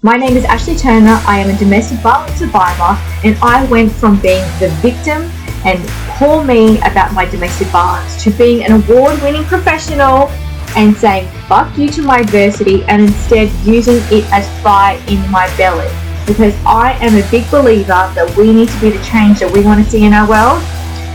[0.00, 1.20] My name is Ashley Turner.
[1.26, 5.28] I am a domestic violence survivor, and I went from being the victim
[5.66, 10.28] and poor me about my domestic violence to being an award winning professional
[10.76, 15.52] and saying fuck you to my adversity and instead using it as fire in my
[15.56, 15.90] belly.
[16.28, 19.62] Because I am a big believer that we need to be the change that we
[19.62, 20.62] want to see in our world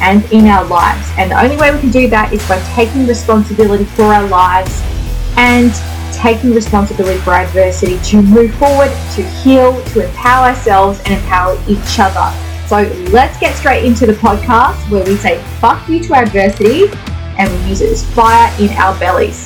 [0.04, 1.09] and in our lives.
[1.18, 4.81] And the only way we can do that is by taking responsibility for our lives
[5.38, 5.71] and
[6.23, 11.99] taking responsibility for adversity to move forward, to heal, to empower ourselves and empower each
[11.99, 12.32] other.
[12.66, 16.86] So let's get straight into the podcast where we say fuck you to adversity
[17.38, 19.44] and we use it as fire in our bellies.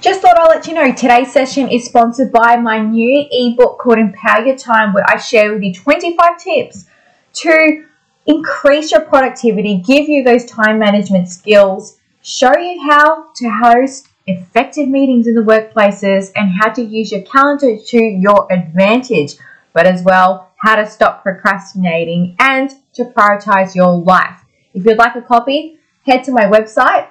[0.00, 3.98] Just thought I'll let you know today's session is sponsored by my new ebook called
[3.98, 6.86] Empower Your Time, where I share with you 25 tips
[7.34, 7.86] to
[8.26, 14.88] increase your productivity, give you those time management skills, show you how to host effective
[14.88, 19.34] meetings in the workplaces, and how to use your calendar to your advantage,
[19.72, 24.44] but as well, how to stop procrastinating and to prioritize your life.
[24.74, 27.08] If you'd like a copy, head to my website.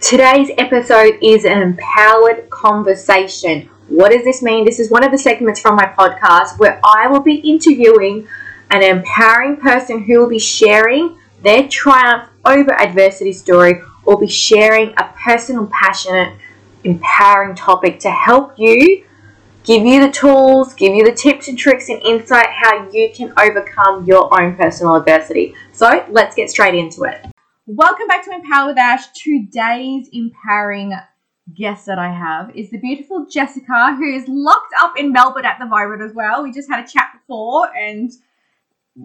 [0.00, 3.70] Today's episode is an empowered conversation.
[3.88, 4.64] What does this mean?
[4.64, 8.28] This is one of the segments from my podcast where I will be interviewing
[8.70, 14.94] an empowering person who will be sharing their triumph over adversity story or be sharing
[14.96, 16.34] a personal, passionate,
[16.84, 19.04] empowering topic to help you
[19.64, 23.32] give you the tools, give you the tips and tricks and insight how you can
[23.38, 25.54] overcome your own personal adversity.
[25.72, 27.26] So let's get straight into it.
[27.66, 29.08] Welcome back to Empower with Ash.
[29.12, 30.92] Today's empowering
[31.54, 35.58] guest that I have is the beautiful Jessica, who is locked up in Melbourne at
[35.58, 36.44] the moment as well.
[36.44, 38.12] We just had a chat before, and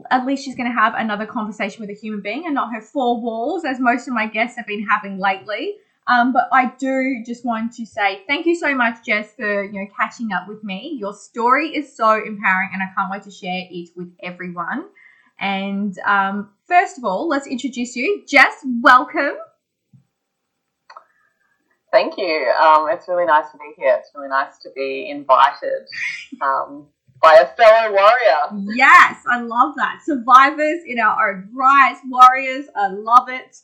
[0.09, 2.81] at least she's going to have another conversation with a human being and not her
[2.81, 5.75] four walls, as most of my guests have been having lately.
[6.07, 9.73] Um, but I do just want to say thank you so much, Jess, for you
[9.73, 10.97] know catching up with me.
[10.99, 14.85] Your story is so empowering, and I can't wait to share it with everyone.
[15.39, 18.65] And um, first of all, let's introduce you, Jess.
[18.81, 19.35] Welcome.
[21.91, 22.51] Thank you.
[22.61, 23.97] Um, it's really nice to be here.
[23.99, 25.87] It's really nice to be invited
[26.41, 26.87] um,
[27.21, 28.65] by a fellow warrior.
[28.75, 29.99] Yes, I love that.
[30.03, 32.65] Survivors in our own right, warriors.
[32.75, 33.57] I love it.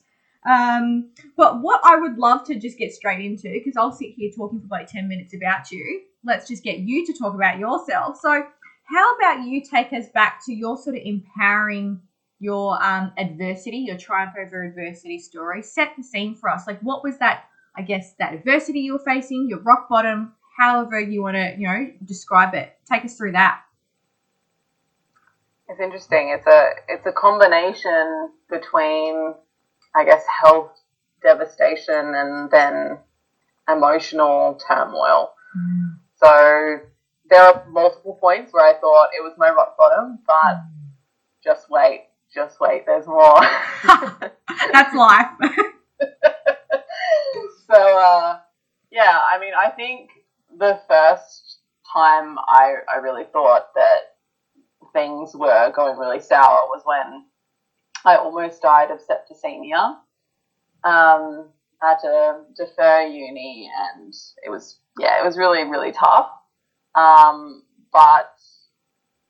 [0.48, 4.32] Um, but what I would love to just get straight into, because I'll sit here
[4.36, 8.20] talking for like 10 minutes about you, let's just get you to talk about yourself.
[8.22, 8.46] So,
[8.84, 12.00] how about you take us back to your sort of empowering
[12.40, 15.62] your um, adversity, your triumph over adversity story?
[15.62, 16.66] Set the scene for us.
[16.68, 17.46] Like, what was that,
[17.76, 21.68] I guess, that adversity you were facing, your rock bottom, however you want to, you
[21.68, 22.76] know, describe it.
[22.92, 23.62] Take us through that.
[25.70, 26.30] It's interesting.
[26.30, 29.36] It's a it's a combination between
[29.98, 30.80] I guess, health
[31.24, 33.00] devastation and then
[33.68, 35.34] emotional turmoil.
[35.58, 35.98] Mm.
[36.16, 36.80] So
[37.30, 40.92] there are multiple points where I thought it was my rock bottom, but mm.
[41.44, 43.40] just wait, just wait, there's more.
[44.72, 45.28] That's life.
[47.68, 48.40] so, uh,
[48.92, 50.12] yeah, I mean, I think
[50.58, 51.60] the first
[51.92, 54.00] time I, I really thought that
[54.94, 57.26] things were going really sour was when
[58.06, 59.98] I almost died of septicemia.
[60.84, 61.50] Um,
[61.82, 64.14] I had to defer uni, and
[64.44, 66.30] it was yeah, it was really really tough.
[66.96, 68.34] Um, but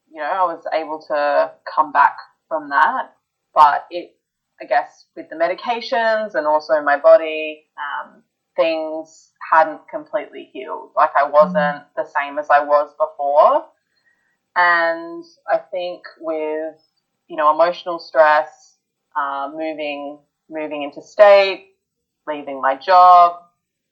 [0.09, 2.17] you know, I was able to come back
[2.47, 3.13] from that.
[3.53, 4.15] But it,
[4.61, 8.23] I guess, with the medications and also my body, um,
[8.57, 10.91] things hadn't completely healed.
[10.95, 13.65] Like I wasn't the same as I was before.
[14.57, 16.75] And I think with
[17.27, 18.77] you know emotional stress
[19.15, 20.19] uh, moving
[20.49, 21.69] moving into state,
[22.27, 23.41] leaving my job,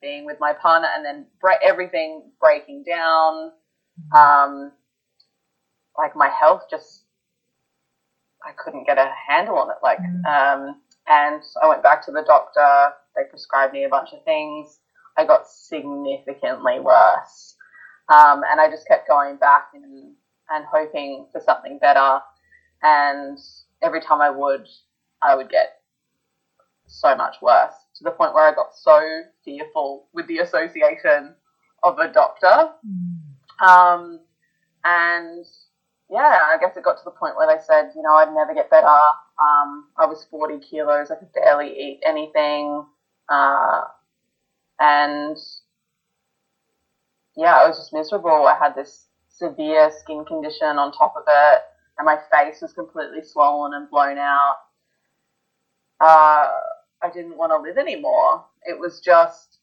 [0.01, 3.51] being with my partner, and then bre- everything breaking down.
[4.15, 4.71] Um,
[5.97, 7.05] like my health just,
[8.45, 9.77] I couldn't get a handle on it.
[9.81, 10.25] Like, mm.
[10.25, 12.93] um, and I went back to the doctor.
[13.15, 14.79] They prescribed me a bunch of things.
[15.17, 17.55] I got significantly worse,
[18.09, 20.13] um, and I just kept going back and
[20.49, 22.19] and hoping for something better.
[22.83, 23.37] And
[23.81, 24.67] every time I would,
[25.21, 25.79] I would get
[26.87, 31.35] so much worse to the point where I got so fearful with the association
[31.83, 32.71] of a doctor.
[32.85, 33.67] Mm.
[33.67, 34.19] Um,
[34.83, 35.45] and
[36.09, 38.53] yeah, I guess it got to the point where they said, you know, I'd never
[38.53, 38.87] get better.
[39.41, 42.85] Um, I was 40 kilos, I could barely eat anything.
[43.29, 43.81] Uh,
[44.79, 45.37] and
[47.35, 48.47] yeah, I was just miserable.
[48.47, 51.61] I had this severe skin condition on top of it,
[51.97, 54.55] and my face was completely swollen and blown out
[55.99, 56.47] uh,
[57.01, 58.45] I didn't want to live anymore.
[58.63, 59.59] It was just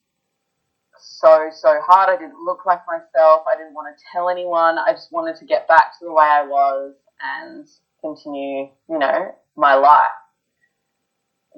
[0.98, 2.08] so, so hard.
[2.08, 3.42] I didn't look like myself.
[3.52, 4.78] I didn't want to tell anyone.
[4.78, 7.68] I just wanted to get back to the way I was and
[8.00, 10.06] continue, you know, my life.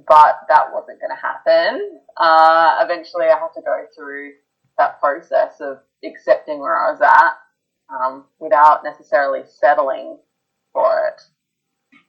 [0.08, 2.00] But that wasn't going to happen.
[2.16, 4.32] Uh, eventually, I had to go through
[4.76, 7.34] that process of accepting where I was at
[7.94, 10.18] um, without necessarily settling
[10.72, 11.22] for it.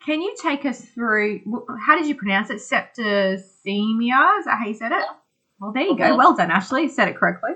[0.06, 1.42] Can you take us through?
[1.86, 2.58] How did you pronounce it?
[2.58, 4.40] Septicemia?
[4.40, 5.00] Is that how you said it?
[5.00, 5.16] Yeah.
[5.60, 6.12] Well, there you mm-hmm.
[6.12, 6.18] go.
[6.18, 6.84] Well done, Ashley.
[6.84, 7.52] You said it correctly.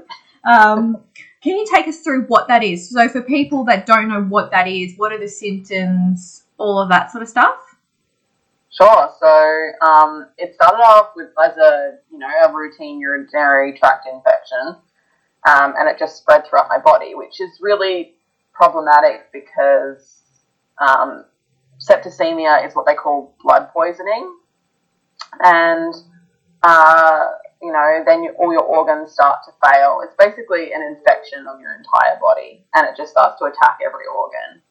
[0.49, 1.03] Um,
[1.43, 2.89] can you take us through what that is?
[2.89, 6.89] So, for people that don't know what that is, what are the symptoms, all of
[6.89, 7.68] that sort of stuff?
[8.71, 9.09] Sure.
[9.19, 14.77] So, um, it started off with as a you know a routine urinary tract infection,
[15.49, 18.13] um, and it just spread throughout my body, which is really
[18.53, 20.21] problematic because
[20.79, 21.25] um,
[21.79, 24.37] septicemia is what they call blood poisoning,
[25.43, 25.95] and
[26.61, 27.25] uh,
[27.63, 30.01] you know then you, all your organs start to fail.
[30.03, 34.05] It's basically an infection on your entire body, and it just starts to attack every
[34.05, 34.61] organ.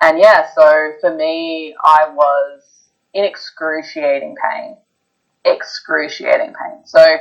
[0.00, 2.62] And yeah, so for me, I was
[3.12, 4.76] in excruciating pain,
[5.44, 6.80] excruciating pain.
[6.84, 7.16] So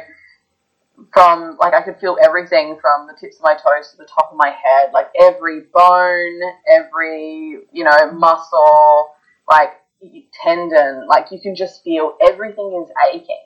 [1.13, 4.29] from like I could feel everything from the tips of my toes to the top
[4.31, 9.11] of my head, like every bone, every you know muscle,
[9.49, 9.71] like
[10.43, 13.43] tendon, like you can just feel everything is aching,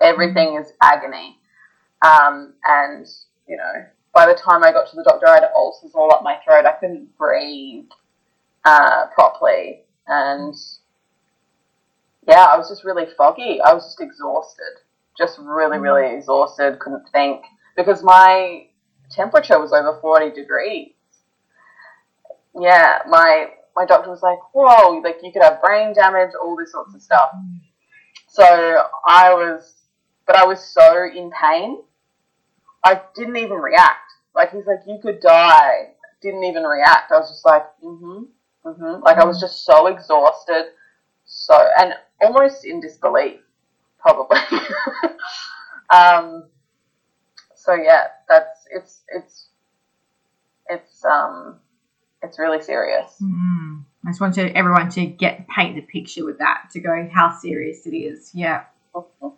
[0.00, 1.38] everything is agony,
[2.02, 3.06] um, and
[3.48, 6.22] you know by the time I got to the doctor, I had ulcers all up
[6.22, 6.64] my throat.
[6.64, 7.90] I couldn't breathe
[8.68, 10.54] uh, properly, and
[12.26, 13.60] yeah, I was just really foggy.
[13.60, 14.82] I was just exhausted
[15.18, 15.82] just really, mm.
[15.82, 17.42] really exhausted, couldn't think
[17.76, 18.66] because my
[19.10, 20.92] temperature was over 40 degrees.
[22.58, 26.72] Yeah, my my doctor was like, "Whoa, like you could have brain damage, all this
[26.72, 27.30] sorts of stuff."
[28.28, 28.44] So
[29.06, 29.74] I was,
[30.26, 31.82] but I was so in pain,
[32.84, 34.10] I didn't even react.
[34.34, 37.12] Like he's like, "You could die." Didn't even react.
[37.12, 38.24] I was just like, "Mm-hmm,
[38.64, 40.72] mm-hmm." Like I was just so exhausted,
[41.24, 43.40] so and almost in disbelief
[43.98, 44.38] probably.
[45.90, 46.44] um,
[47.54, 49.48] so yeah, that's it's it's
[50.68, 51.56] it's um
[52.22, 53.16] it's really serious.
[53.22, 53.84] Mm.
[54.06, 57.36] I just want to, everyone to get paint the picture with that to go how
[57.36, 58.30] serious it is.
[58.32, 58.64] Yeah.
[58.94, 59.28] Mm-hmm.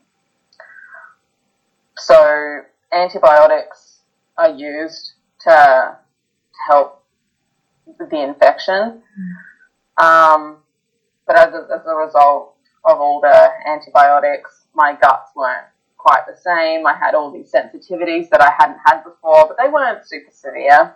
[1.97, 2.61] So
[2.93, 4.01] antibiotics
[4.39, 5.97] are used to, to
[6.69, 7.00] help
[7.99, 9.03] the infection.
[9.97, 10.59] Um,
[11.27, 14.67] but as a, as a result, of all the antibiotics.
[14.75, 15.67] My guts weren't
[15.99, 16.87] quite the same.
[16.87, 20.95] I had all these sensitivities that I hadn't had before, but they weren't super severe.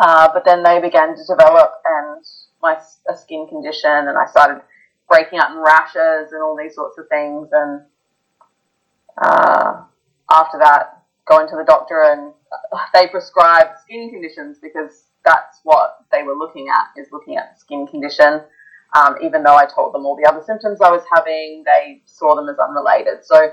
[0.00, 2.24] Uh, but then they began to develop, and
[2.62, 2.78] my
[3.08, 4.62] a skin condition, and I started
[5.08, 7.48] breaking out in rashes and all these sorts of things.
[7.52, 7.82] And
[9.20, 9.82] uh,
[10.30, 12.32] after that, going to the doctor, and
[12.94, 17.60] they prescribed skin conditions because that's what they were looking at is looking at the
[17.60, 18.42] skin condition.
[18.94, 22.34] Um, even though I told them all the other symptoms I was having, they saw
[22.34, 23.24] them as unrelated.
[23.24, 23.52] So,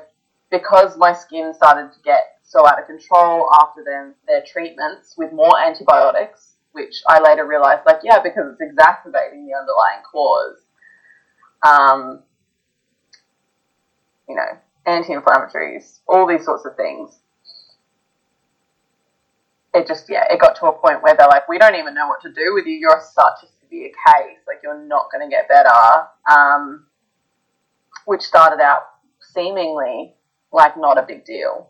[0.52, 5.32] because my skin started to get so out of control after their, their treatments with
[5.32, 10.66] more antibiotics, which I later realized, like, yeah, because it's exacerbating the underlying cause.
[11.62, 12.24] Um,
[14.28, 17.20] you know, anti inflammatories, all these sorts of things.
[19.74, 22.08] It just, yeah, it got to a point where they're like, we don't even know
[22.08, 22.74] what to do with you.
[22.74, 25.70] You're such a severe case, like you're not going to get better,
[26.30, 26.88] um,
[28.06, 28.82] which started out
[29.34, 30.16] seemingly
[30.52, 31.70] like not a big deal.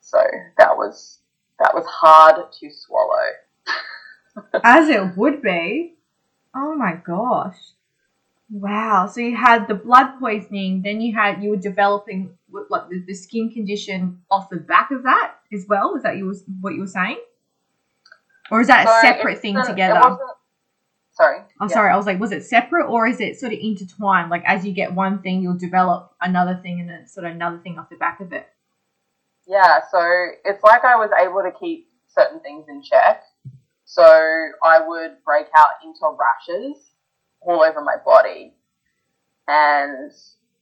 [0.00, 0.22] So
[0.56, 1.18] that was
[1.58, 3.26] that was hard to swallow.
[4.64, 5.96] As it would be.
[6.54, 7.56] Oh my gosh.
[8.50, 9.06] Wow.
[9.06, 12.37] So you had the blood poisoning, then you had you were developing
[12.70, 15.94] like the, the skin condition off the back of that as well.
[15.96, 17.18] Is that you was what you were saying?
[18.50, 20.00] Or is that so a separate thing together?
[21.12, 21.40] Sorry.
[21.60, 21.74] Oh, yeah.
[21.74, 21.92] sorry.
[21.92, 24.30] I was like, was it separate or is it sort of intertwined?
[24.30, 27.58] Like, as you get one thing, you'll develop another thing and then sort of another
[27.58, 28.46] thing off the back of it.
[29.46, 29.80] Yeah.
[29.90, 30.00] So
[30.44, 33.24] it's like I was able to keep certain things in check.
[33.84, 36.92] So I would break out into rashes
[37.40, 38.54] all over my body.
[39.48, 40.12] And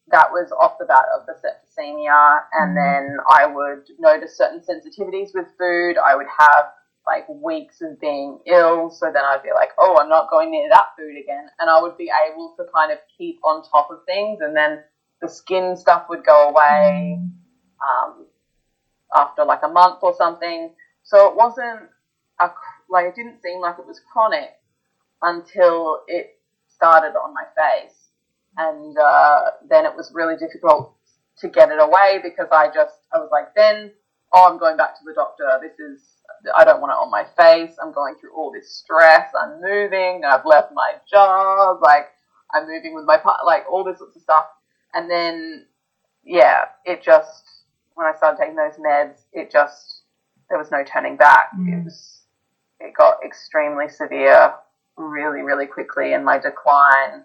[0.08, 2.40] that was off the bat of the septicemia.
[2.52, 2.76] And mm.
[2.76, 5.96] then I would notice certain sensitivities with food.
[5.98, 6.66] I would have
[7.06, 8.90] like weeks of being ill.
[8.90, 11.46] So then I'd be like, oh, I'm not going near that food again.
[11.58, 14.40] And I would be able to kind of keep on top of things.
[14.40, 14.82] And then
[15.20, 17.20] the skin stuff would go away
[17.80, 18.26] um,
[19.14, 20.74] after like a month or something.
[21.02, 21.88] So it wasn't
[22.40, 22.50] a,
[22.90, 24.50] like, it didn't seem like it was chronic
[25.22, 28.05] until it started on my face.
[28.56, 30.94] And uh, then it was really difficult
[31.38, 33.92] to get it away because I just I was like then
[34.32, 35.44] oh I'm going back to the doctor.
[35.60, 36.02] This is
[36.56, 37.76] I don't want it on my face.
[37.82, 39.30] I'm going through all this stress.
[39.40, 40.22] I'm moving.
[40.24, 41.78] I've left my job.
[41.82, 42.06] Like
[42.54, 44.46] I'm moving with my partner like all this sorts of stuff.
[44.94, 45.66] And then
[46.24, 47.44] yeah it just
[47.94, 50.02] when I started taking those meds it just
[50.48, 51.50] there was no turning back.
[51.58, 51.80] Mm.
[51.80, 52.20] it was
[52.80, 54.54] it got extremely severe
[54.96, 57.24] really really quickly and my decline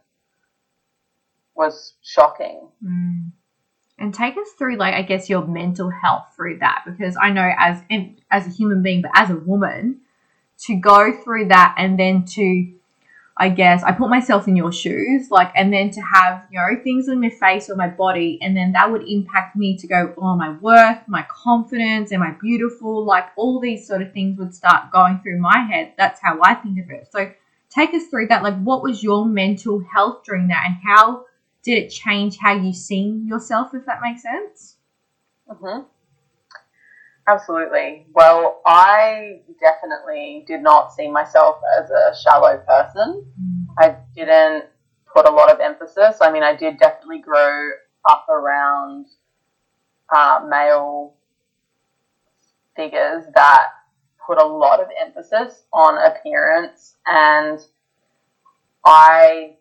[1.55, 3.31] was shocking Mm.
[3.99, 7.51] And take us through, like, I guess your mental health through that, because I know
[7.55, 7.83] as
[8.31, 10.01] as a human being, but as a woman,
[10.65, 12.73] to go through that and then to,
[13.37, 16.83] I guess, I put myself in your shoes, like, and then to have you know
[16.83, 20.15] things on my face or my body, and then that would impact me to go,
[20.17, 23.05] oh, my worth, my confidence, am I beautiful?
[23.05, 25.93] Like, all these sort of things would start going through my head.
[25.95, 27.07] That's how I think of it.
[27.11, 27.31] So,
[27.69, 28.41] take us through that.
[28.41, 31.25] Like, what was your mental health during that, and how
[31.63, 34.77] did it change how you seen yourself if that makes sense
[35.47, 35.81] hmm
[37.27, 38.07] Absolutely.
[38.13, 43.25] Well, I definitely did not see myself as a shallow person.
[43.77, 44.65] I didn't
[45.13, 46.17] put a lot of emphasis.
[46.19, 47.71] I mean, I did definitely grow
[48.09, 49.05] up around
[50.13, 51.13] uh, male
[52.75, 53.67] figures that
[54.25, 57.59] put a lot of emphasis on appearance, and
[58.85, 59.57] I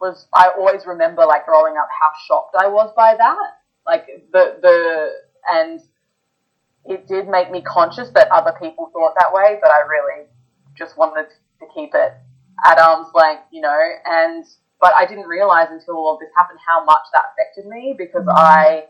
[0.00, 0.26] was.
[0.34, 3.58] I always remember, like growing up, how shocked I was by that.
[3.86, 5.10] Like the the
[5.50, 5.80] and
[6.84, 10.26] it did make me conscious that other people thought that way, but I really
[10.76, 11.28] just wanted
[11.60, 12.12] to keep it
[12.64, 14.44] at arm's length, you know, and
[14.80, 18.22] but I didn't realize until all of this happened how much that affected me because
[18.22, 18.36] mm-hmm.
[18.36, 18.84] I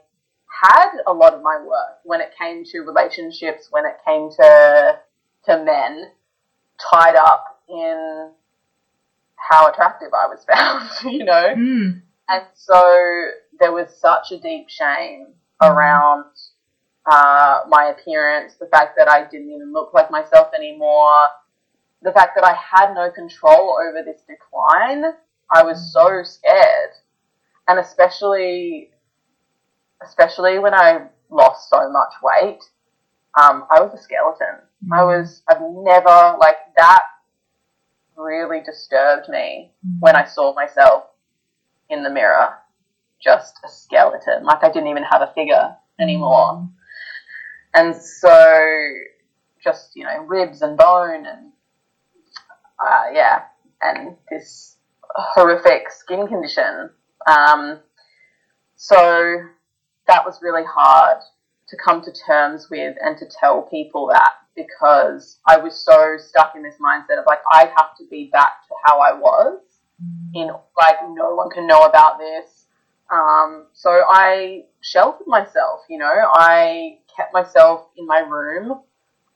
[0.62, 4.98] had a lot of my work when it came to relationships, when it came to
[5.46, 6.10] to men,
[6.92, 8.30] tied up in
[9.50, 11.54] how attractive I was found, you know.
[11.56, 12.02] mm.
[12.28, 13.26] And so
[13.58, 15.28] there was such a deep shame
[15.62, 16.26] around
[17.10, 21.28] uh, my appearance, the fact that I didn't even look like myself anymore,
[22.02, 25.04] the fact that I had no control over this decline.
[25.50, 26.90] I was so scared.
[27.66, 28.90] And especially,
[30.04, 32.60] especially when I lost so much weight,
[33.40, 34.64] um, I was a skeleton.
[34.92, 37.02] I was, I've never, like, that
[38.18, 39.70] really disturbed me
[40.00, 41.04] when I saw myself
[41.88, 42.54] in the mirror,
[43.22, 44.44] just a skeleton.
[44.44, 46.68] Like I didn't even have a figure anymore.
[47.74, 48.74] And so,
[49.62, 51.52] just, you know, ribs and bone and,
[52.84, 53.42] uh, yeah,
[53.82, 54.76] and this
[55.14, 56.90] horrific skin condition.
[57.26, 57.80] Um,
[58.76, 59.36] so,
[60.06, 61.18] that was really hard
[61.68, 66.54] to come to terms with and to tell people that because I was so stuck
[66.56, 69.60] in this mindset of like, I have to be back to how I was
[70.34, 72.66] in like no one can know about this.
[73.10, 78.80] Um, so I sheltered myself, you know, I kept myself in my room.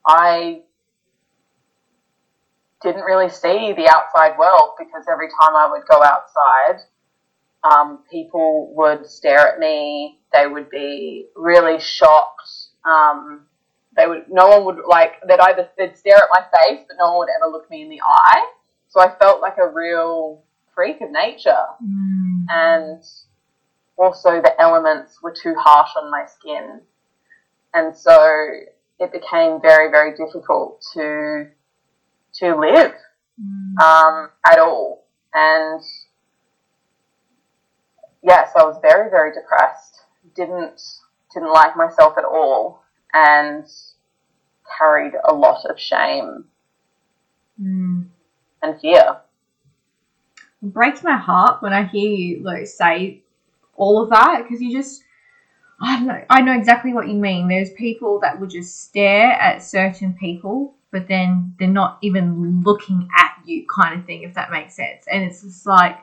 [0.07, 0.63] I
[2.83, 6.85] didn't really see the outside world because every time I would go outside,
[7.65, 10.21] um, people would stare at me.
[10.33, 12.51] They would be really shocked.
[12.85, 13.47] Um,
[13.97, 17.11] they would, no one would like, they'd either, they'd stare at my face, but no
[17.11, 18.53] one would ever look me in the eye.
[18.89, 20.43] So I felt like a real
[20.75, 21.65] freak of nature.
[21.83, 22.47] Mm.
[22.49, 23.03] And
[23.99, 26.81] also the elements were too harsh on my skin.
[27.75, 28.49] And so
[28.99, 31.49] it became very, very difficult to,
[32.35, 32.95] to live,
[33.41, 33.83] Mm.
[33.83, 35.07] um, at all.
[35.33, 35.83] And
[38.23, 40.01] yes, I was very, very depressed.
[40.35, 40.81] Didn't,
[41.35, 43.67] didn't like myself at all and
[44.79, 46.45] carried a lot of shame
[47.61, 48.07] Mm.
[48.63, 49.21] and fear.
[50.63, 53.23] It breaks my heart when I hear you like say
[53.77, 55.03] all of that because you just
[55.81, 57.49] I don't know I know exactly what you mean.
[57.49, 63.09] There's people that will just stare at certain people, but then they're not even looking
[63.19, 65.05] at you, kind of thing, if that makes sense.
[65.13, 65.99] And it's just like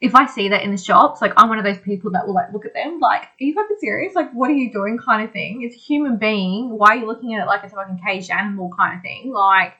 [0.00, 2.34] if I see that in the shops, like I'm one of those people that will
[2.34, 4.14] like look at them like, are you fucking serious?
[4.14, 4.96] Like, what are you doing?
[4.98, 5.62] Kind of thing.
[5.62, 6.70] It's a human being.
[6.70, 8.70] Why are you looking at it like it's a fucking caged animal?
[8.78, 9.32] Kind of thing.
[9.32, 9.74] Like,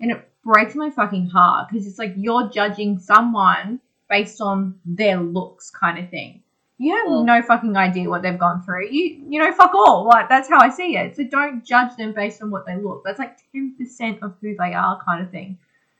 [0.00, 5.18] and it breaks my fucking heart because it's like you're judging someone based on their
[5.18, 6.42] looks, kind of thing.
[6.78, 7.24] You have Mm.
[7.24, 8.88] no fucking idea what they've gone through.
[8.90, 10.04] You, you know, fuck all.
[10.04, 11.16] Like that's how I see it.
[11.16, 13.04] So don't judge them based on what they look.
[13.04, 15.58] That's like ten percent of who they are, kind of thing.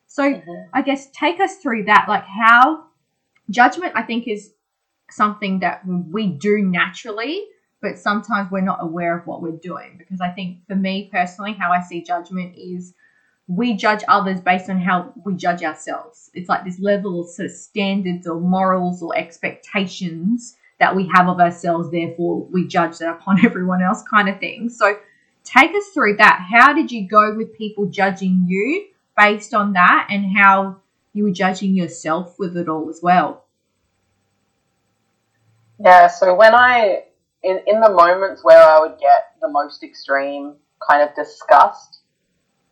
[0.09, 0.67] So Mhm.
[0.75, 2.85] I guess take us through that, like how
[3.53, 4.53] judgment, I think, is
[5.11, 7.45] something that we do naturally,
[7.81, 9.97] but sometimes we're not aware of what we're doing.
[9.99, 12.95] Because I think for me personally, how I see judgment is
[13.49, 16.31] we judge others based on how we judge ourselves.
[16.33, 21.29] It's like this level of sort of standards or morals or expectations that we have
[21.29, 24.69] of ourselves, therefore we judge that upon everyone else, kind of thing.
[24.69, 24.97] So,
[25.45, 26.45] take us through that.
[26.51, 30.77] How did you go with people judging you based on that, and how
[31.13, 33.42] you were judging yourself with it all as well?
[35.83, 37.05] Yeah, so when I,
[37.43, 40.55] in, in the moments where I would get the most extreme
[40.89, 42.01] kind of disgust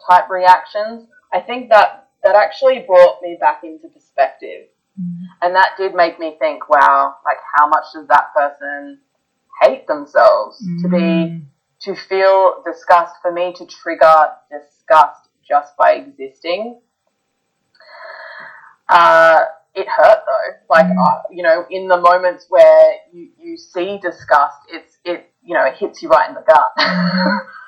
[0.08, 4.66] type reactions, I think that that actually brought me back into perspective.
[5.00, 5.22] Mm.
[5.42, 9.00] And that did make me think, wow, like how much does that person
[9.62, 10.82] hate themselves mm.
[10.82, 11.42] to be mm.
[11.82, 16.80] to feel disgust for me to trigger disgust just by existing.
[18.88, 20.52] Uh, it hurt though.
[20.68, 25.54] Like uh, you know, in the moments where you, you see disgust, it's it you
[25.54, 27.42] know it hits you right in the gut.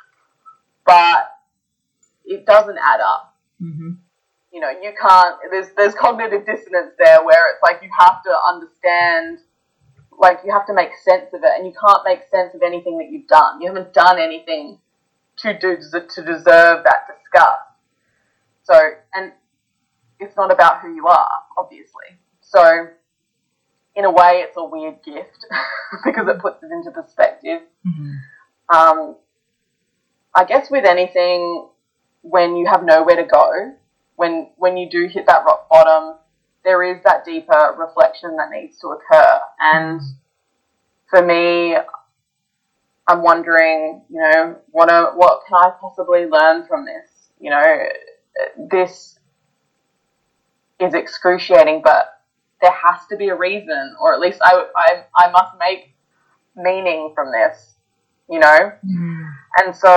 [0.84, 1.30] But
[2.24, 3.36] it doesn't add up.
[3.62, 3.92] Mm-hmm.
[4.52, 5.36] You know, you can't.
[5.50, 9.38] There's there's cognitive dissonance there where it's like you have to understand,
[10.18, 12.98] like you have to make sense of it, and you can't make sense of anything
[12.98, 13.60] that you've done.
[13.60, 14.78] You haven't done anything
[15.38, 17.62] to do to deserve that disgust.
[18.64, 19.32] So, and
[20.22, 22.18] it's not about who you are, obviously.
[22.40, 22.88] So,
[23.94, 25.46] in a way, it's a weird gift
[26.04, 27.62] because it puts it into perspective.
[27.86, 28.12] Mm-hmm.
[28.74, 29.16] Um,
[30.34, 31.68] I guess with anything,
[32.22, 33.74] when you have nowhere to go,
[34.16, 36.18] when when you do hit that rock bottom,
[36.64, 39.40] there is that deeper reflection that needs to occur.
[39.60, 40.00] And
[41.10, 41.76] for me,
[43.06, 47.30] I'm wondering, you know, what are, what can I possibly learn from this?
[47.40, 47.86] You know,
[48.70, 49.18] this
[50.82, 52.20] is excruciating, but
[52.60, 55.94] there has to be a reason, or at least I, I, I must make
[56.56, 57.74] meaning from this,
[58.28, 58.72] you know?
[58.86, 59.32] Mm.
[59.58, 59.88] And so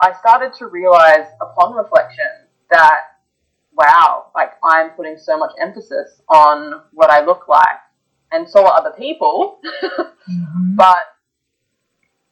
[0.00, 2.24] I started to realize upon reflection
[2.70, 3.00] that,
[3.76, 7.78] wow, like I'm putting so much emphasis on what I look like,
[8.32, 10.76] and so are other people, mm-hmm.
[10.76, 10.96] but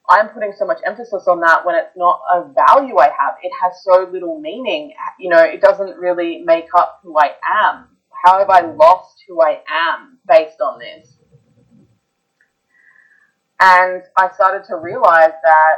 [0.08, 3.34] I'm putting so much emphasis on that when it's not a value I have.
[3.42, 4.92] It has so little meaning.
[5.18, 7.88] You know, it doesn't really make up who I am.
[8.24, 11.16] How have I lost who I am based on this?
[13.60, 15.76] And I started to realize that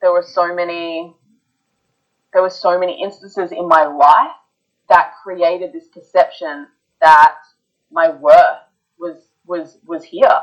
[0.00, 1.14] there were so many
[2.32, 4.36] there were so many instances in my life
[4.90, 6.66] that created this perception
[7.00, 7.36] that
[7.90, 8.60] my worth
[8.98, 10.40] was was was here.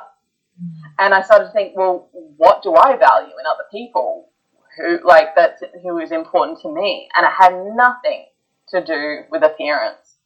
[1.00, 4.30] And I started to think, well, what do I value in other people
[4.78, 7.10] who like that who is important to me?
[7.16, 8.28] And it had nothing
[8.70, 10.18] to do with appearance.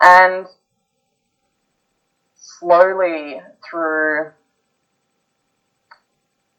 [0.00, 0.46] And
[2.34, 4.32] slowly through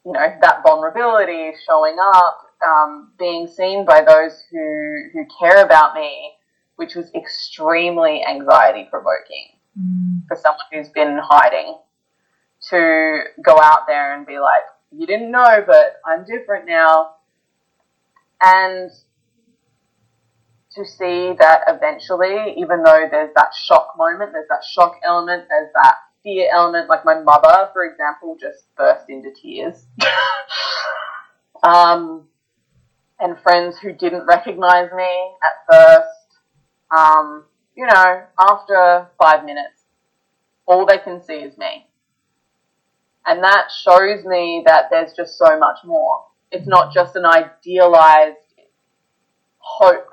[0.04, 5.94] you know, that vulnerability showing up, um, being seen by those who, who care about
[5.94, 6.32] me,
[6.76, 10.26] which was extremely anxiety provoking mm.
[10.28, 11.78] for someone who's been hiding
[12.70, 17.16] to go out there and be like, you didn't know, but I'm different now.
[18.40, 18.90] And
[20.74, 25.72] to see that eventually, even though there's that shock moment, there's that shock element, there's
[25.74, 26.88] that fear element.
[26.88, 29.84] Like my mother, for example, just burst into tears.
[31.62, 32.26] um,
[33.20, 36.08] and friends who didn't recognize me at first,
[36.96, 37.44] um,
[37.76, 39.82] you know, after five minutes,
[40.66, 41.86] all they can see is me.
[43.26, 46.24] And that shows me that there's just so much more.
[46.50, 48.36] It's not just an idealized
[49.58, 50.08] hope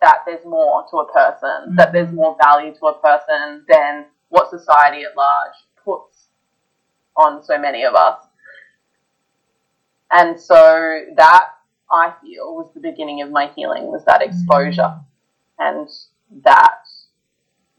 [0.00, 1.76] that there's more to a person, mm-hmm.
[1.76, 6.28] that there's more value to a person than what society at large puts
[7.16, 8.24] on so many of us.
[10.10, 11.46] And so that
[11.90, 15.78] I feel was the beginning of my healing was that exposure mm-hmm.
[15.78, 15.88] and
[16.44, 16.80] that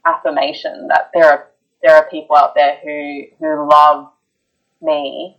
[0.06, 1.50] affirmation that there are
[1.82, 4.10] there are people out there who who love
[4.80, 5.36] me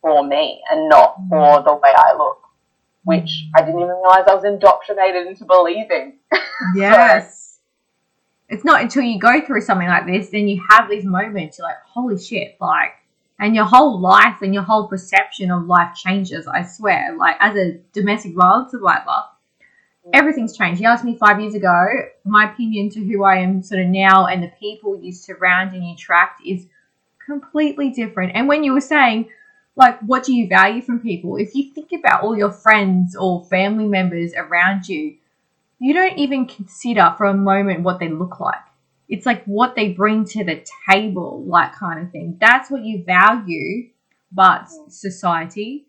[0.00, 1.30] for me and not mm-hmm.
[1.30, 2.42] for the way I look,
[3.04, 6.18] which I didn't even realize I was indoctrinated into believing.
[6.76, 7.58] Yes.
[7.58, 11.58] so, it's not until you go through something like this, then you have these moments,
[11.58, 12.92] you're like, holy shit, like,
[13.40, 17.16] and your whole life and your whole perception of life changes, I swear.
[17.18, 19.24] Like, as a domestic violence survivor,
[20.12, 20.80] everything's changed.
[20.80, 21.86] You asked me five years ago,
[22.24, 25.84] my opinion to who I am sort of now and the people you surround and
[25.84, 26.66] you attract is
[27.24, 28.32] completely different.
[28.34, 29.28] And when you were saying,
[29.76, 31.36] like, what do you value from people?
[31.36, 35.16] If you think about all your friends or family members around you,
[35.80, 38.54] you don't even consider for a moment what they look like.
[39.08, 42.38] It's like what they bring to the table, like kind of thing.
[42.40, 43.90] That's what you value.
[44.32, 45.86] But society,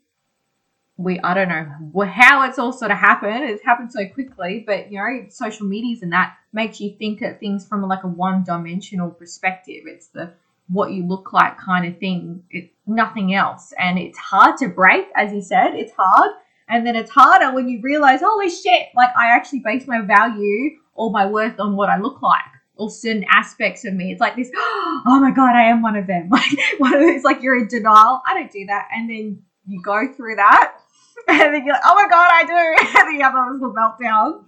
[0.97, 3.43] we I don't know how it's all sort of happened.
[3.43, 7.39] It's happened so quickly, but you know, social medias and that makes you think at
[7.39, 9.83] things from like a one-dimensional perspective.
[9.85, 10.31] It's the
[10.67, 12.43] what you look like kind of thing.
[12.49, 15.75] It's nothing else, and it's hard to break, as you said.
[15.75, 16.31] It's hard,
[16.69, 18.87] and then it's harder when you realize, holy shit!
[18.95, 22.41] Like I actually base my value or my worth on what I look like
[22.77, 24.11] or certain aspects of me.
[24.11, 26.29] It's like this, oh my god, I am one of them.
[26.31, 28.21] Like one of those, like you're in denial.
[28.25, 30.77] I don't do that, and then you go through that
[31.29, 32.97] and then you're like, oh my god, I do.
[32.99, 34.45] And then you have a little meltdown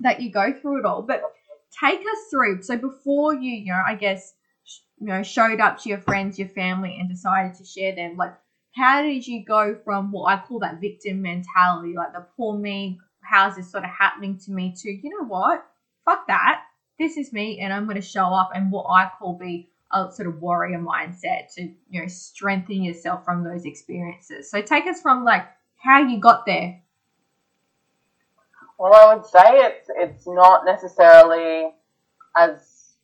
[0.00, 1.02] that you go through it all.
[1.02, 1.22] But
[1.78, 2.62] take us through.
[2.62, 4.34] So before you, you know, I guess,
[5.00, 8.34] you know, showed up to your friends, your family, and decided to share them, like,
[8.74, 12.98] how did you go from what I call that victim mentality, like the poor me,
[13.20, 15.64] how's this sort of happening to me, to, you know what,
[16.04, 16.62] fuck that.
[16.98, 20.10] This is me, and I'm going to show up and what I call be a
[20.10, 24.50] sort of warrior mindset to, you know, strengthen yourself from those experiences.
[24.50, 25.46] So take us from like
[25.82, 26.80] how you got there.
[28.78, 31.72] Well, I would say it's it's not necessarily
[32.36, 32.94] as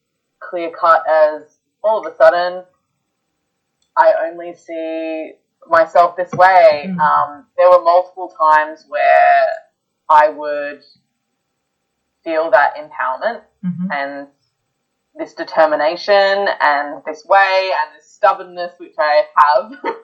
[0.40, 2.64] clear cut as all of a sudden
[3.96, 5.32] I only see
[5.68, 6.86] myself this way.
[6.88, 6.98] Mm.
[6.98, 9.46] Um, there were multiple times where
[10.08, 10.82] I would
[12.24, 13.90] feel that empowerment mm-hmm.
[13.90, 14.28] and
[15.16, 19.72] this determination and this way and this stubbornness which I have.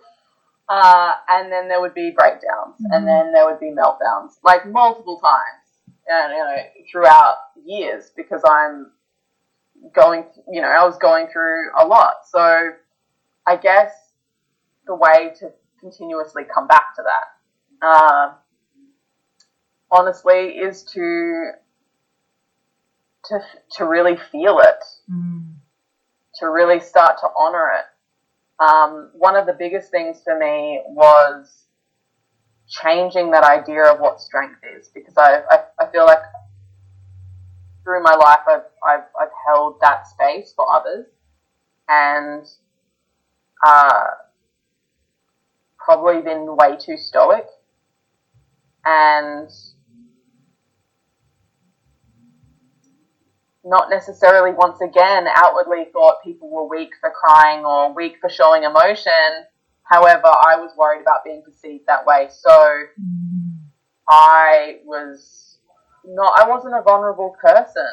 [0.68, 2.92] Uh, and then there would be breakdowns, mm-hmm.
[2.92, 6.56] and then there would be meltdowns, like multiple times, and you know,
[6.90, 8.90] throughout years, because I'm
[9.94, 12.14] going, you know, I was going through a lot.
[12.30, 12.70] So,
[13.46, 13.92] I guess
[14.86, 18.32] the way to continuously come back to that, uh,
[19.90, 21.50] honestly, is to
[23.26, 23.38] to
[23.72, 25.44] to really feel it, mm.
[26.36, 27.84] to really start to honor it
[28.60, 31.64] um, one of the biggest things for me was
[32.68, 36.22] changing that idea of what strength is because I, I, I feel like
[37.82, 41.06] through my life I've, I've, I've held that space for others.
[41.88, 42.46] And
[43.64, 44.04] uh,
[45.78, 47.44] probably been way too stoic.
[48.86, 49.50] And
[53.64, 58.64] not necessarily once again outwardly thought people were weak for crying or weak for showing
[58.64, 59.46] emotion.
[59.84, 62.28] However, I was worried about being perceived that way.
[62.30, 62.84] So.
[64.08, 65.58] I was
[66.04, 67.86] not, I wasn't a vulnerable person,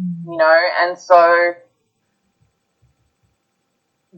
[0.00, 0.32] mm.
[0.32, 1.52] you know, and so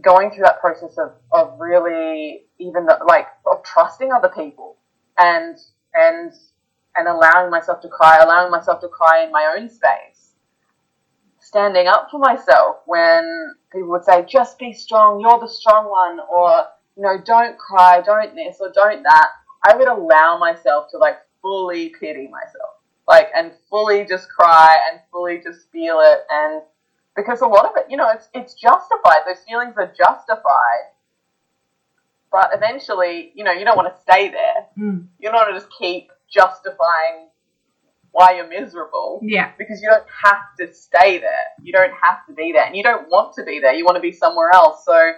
[0.00, 4.76] going through that process of, of really even the, like of trusting other people
[5.18, 5.56] and
[5.94, 6.32] and
[6.96, 10.13] and allowing myself to cry, allowing myself to cry in my own space
[11.54, 16.18] standing up for myself when people would say, just be strong, you're the strong one,
[16.28, 19.28] or, you know, don't cry, don't this, or don't that.
[19.64, 25.00] I would allow myself to like fully pity myself, like, and fully just cry and
[25.12, 26.22] fully just feel it.
[26.28, 26.62] And
[27.14, 29.18] because a lot of it, you know, it's, it's justified.
[29.24, 30.90] Those feelings are justified.
[32.32, 34.66] But eventually, you know, you don't want to stay there.
[34.76, 35.06] Mm.
[35.20, 37.28] You don't want to just keep justifying
[38.14, 39.18] why you're miserable.
[39.24, 39.50] Yeah.
[39.58, 41.46] Because you don't have to stay there.
[41.60, 42.64] You don't have to be there.
[42.64, 43.74] And you don't want to be there.
[43.74, 44.84] You want to be somewhere else.
[44.84, 45.14] So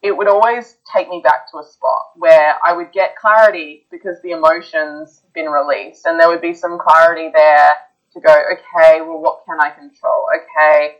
[0.00, 4.16] it would always take me back to a spot where I would get clarity because
[4.22, 6.06] the emotions been released.
[6.06, 7.68] And there would be some clarity there
[8.14, 10.26] to go, okay, well, what can I control?
[10.34, 10.96] Okay,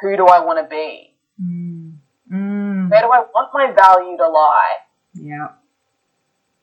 [0.00, 1.14] who do I want to be?
[1.38, 1.92] Mm.
[2.32, 2.90] Mm.
[2.90, 4.76] Where do I want my value to lie?
[5.12, 5.48] Yeah.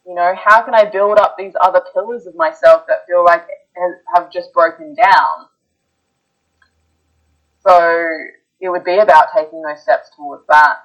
[0.07, 3.45] You know, how can I build up these other pillars of myself that feel like
[4.13, 5.47] have just broken down.
[7.65, 8.07] So
[8.59, 10.77] it would be about taking those steps towards that.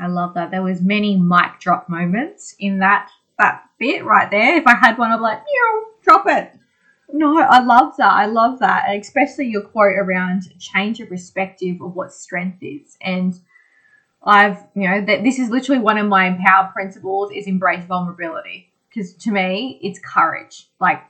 [0.00, 0.50] I love that.
[0.50, 4.56] There was many mic drop moments in that that bit right there.
[4.56, 5.42] If I had one, I'd be like,
[6.02, 6.52] drop it.
[7.10, 8.12] No, I love that.
[8.12, 8.84] I love that.
[8.88, 12.96] And especially your quote around change of perspective of what strength is.
[13.00, 13.34] And
[14.22, 18.72] I've, you know, that this is literally one of my empower principles is embrace vulnerability.
[18.88, 20.68] Because to me, it's courage.
[20.80, 21.02] Like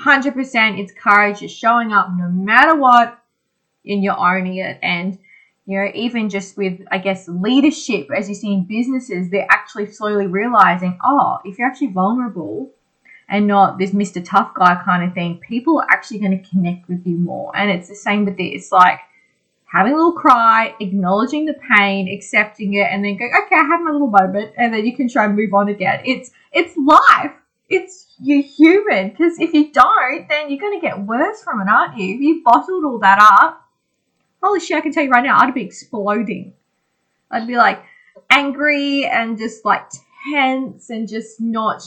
[0.00, 3.18] 100% it's courage, it's showing up no matter what,
[3.84, 4.78] and you're owning it.
[4.82, 5.18] And,
[5.66, 9.86] you know, even just with, I guess, leadership, as you see in businesses, they're actually
[9.86, 12.70] slowly realizing, oh, if you're actually vulnerable
[13.28, 14.24] and not this Mr.
[14.24, 17.54] Tough Guy kind of thing, people are actually going to connect with you more.
[17.54, 18.72] And it's the same with this.
[18.72, 19.00] Like,
[19.70, 23.80] having a little cry, acknowledging the pain, accepting it, and then go, okay, I have
[23.80, 26.00] my little moment, and then you can try and move on again.
[26.04, 27.32] It's it's life
[27.68, 31.68] it's you're human because if you don't, then you're going to get worse from it,
[31.68, 32.14] aren't you?
[32.14, 33.62] If you bottled all that up,
[34.42, 36.54] holy shit, I can tell you right now, I'd be exploding.
[37.30, 37.82] I'd be like
[38.30, 39.90] angry and just like
[40.30, 41.82] tense and just not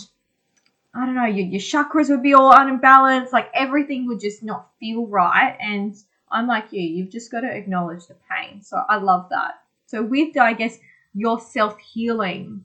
[0.94, 4.67] I don't know, your, your chakras would be all unbalanced, like everything would just not
[4.78, 5.56] feel right.
[5.62, 5.96] And
[6.32, 8.62] I'm like you, you've just got to acknowledge the pain.
[8.62, 9.56] So I love that.
[9.86, 10.78] So with, I guess,
[11.13, 12.63] your self healing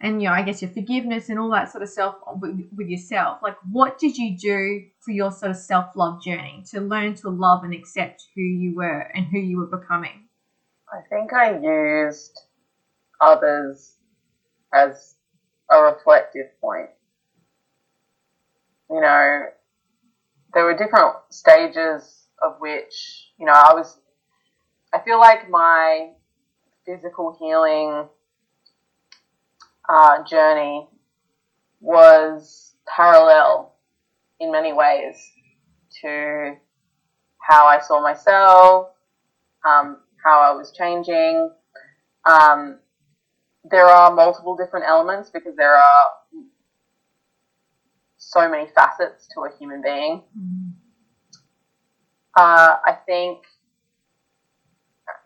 [0.00, 2.88] and you know, I guess your forgiveness and all that sort of self with, with
[2.88, 3.40] yourself.
[3.42, 7.28] Like, what did you do for your sort of self love journey to learn to
[7.28, 10.26] love and accept who you were and who you were becoming?
[10.90, 12.40] I think I used
[13.20, 13.94] others
[14.72, 15.16] as
[15.70, 16.90] a reflective point.
[18.88, 19.44] You know,
[20.54, 23.98] there were different stages of which, you know, I was,
[24.92, 26.10] I feel like my
[26.86, 28.08] physical healing
[29.88, 30.88] uh, journey
[31.80, 33.74] was parallel
[34.38, 35.16] in many ways
[36.02, 36.56] to
[37.40, 38.88] how I saw myself,
[39.64, 41.50] um, how I was changing.
[42.24, 42.78] Um,
[43.70, 46.06] there are multiple different elements because there are
[48.16, 50.22] so many facets to a human being.
[50.38, 50.69] Mm.
[52.36, 53.44] Uh, I think,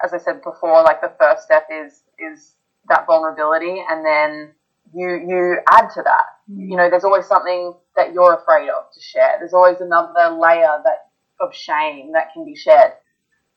[0.02, 2.54] as I said before, like the first step is is
[2.88, 4.52] that vulnerability, and then
[4.94, 6.24] you you add to that.
[6.50, 6.70] Mm.
[6.70, 9.36] You know, there's always something that you're afraid of to share.
[9.38, 12.92] There's always another layer that of shame that can be shared,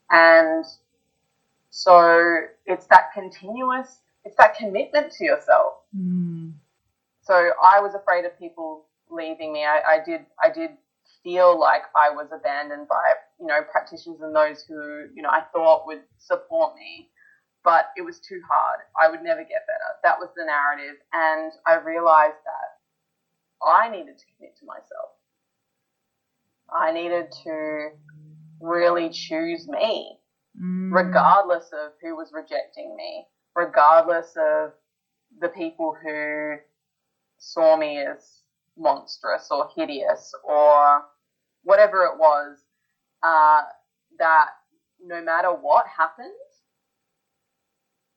[0.10, 0.66] and
[1.70, 5.74] so it's that continuous, it's that commitment to yourself.
[5.96, 6.54] Mm.
[7.22, 7.34] So
[7.64, 9.64] I was afraid of people leaving me.
[9.66, 10.72] I, I did I did
[11.24, 15.44] feel like I was abandoned by you know practitioners and those who you know I
[15.54, 17.10] thought would support me
[17.68, 18.80] but it was too hard.
[18.98, 20.00] I would never get better.
[20.02, 20.96] That was the narrative.
[21.12, 25.12] And I realized that I needed to commit to myself.
[26.74, 27.90] I needed to
[28.62, 30.18] really choose me,
[30.58, 30.94] mm.
[30.94, 34.72] regardless of who was rejecting me, regardless of
[35.42, 36.56] the people who
[37.38, 38.37] saw me as
[38.78, 41.04] monstrous or hideous or
[41.64, 42.58] whatever it was,
[43.24, 43.62] uh,
[44.20, 44.50] that
[45.04, 46.32] no matter what happened,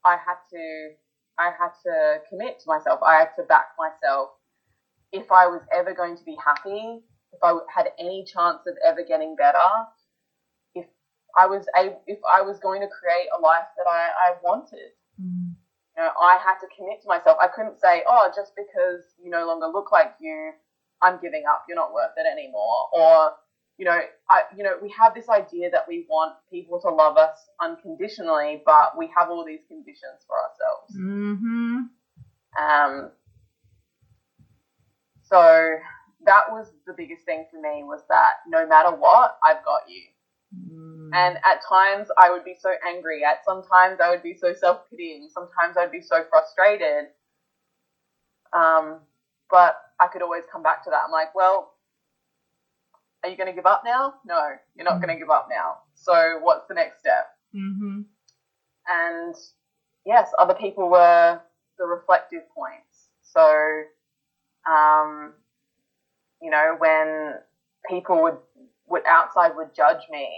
[0.05, 0.91] I had to
[1.39, 3.01] I had to commit to myself.
[3.03, 4.31] I had to back myself.
[5.13, 7.01] If I was ever going to be happy,
[7.33, 9.59] if I had any chance of ever getting better,
[10.75, 10.87] if
[11.37, 14.93] I was able, if I was going to create a life that I, I wanted,
[15.21, 15.50] mm.
[16.01, 17.37] You know, I had to commit to myself.
[17.43, 20.53] I couldn't say, oh, just because you no longer look like you,
[21.03, 21.65] I'm giving up.
[21.69, 22.89] You're not worth it anymore.
[22.93, 23.33] Or
[23.77, 27.17] you know, I, you know, we have this idea that we want people to love
[27.17, 30.97] us unconditionally, but we have all these conditions for ourselves.
[30.97, 31.79] Mm-hmm.
[32.63, 33.11] Um,
[35.23, 35.77] so
[36.25, 40.03] that was the biggest thing for me was that no matter what, I've got you.
[40.55, 40.90] Mm.
[41.15, 43.25] And at times I would be so angry.
[43.25, 45.29] At sometimes I would be so self pitying.
[45.33, 47.09] Sometimes I'd be so frustrated.
[48.53, 49.01] Um,
[49.51, 51.03] but I could always come back to that.
[51.05, 51.75] I'm like, well,
[53.23, 54.15] are you going to give up now?
[54.25, 55.05] No, you're not mm-hmm.
[55.05, 55.79] going to give up now.
[55.95, 57.29] So what's the next step?
[57.55, 58.03] Mm-hmm.
[58.89, 59.35] And
[60.07, 61.41] yes, other people were
[61.79, 63.09] the reflective points.
[63.23, 63.83] So,
[64.71, 65.35] um,
[66.41, 67.35] you know, when
[67.89, 68.39] people would,
[68.89, 70.29] would outside would judge me,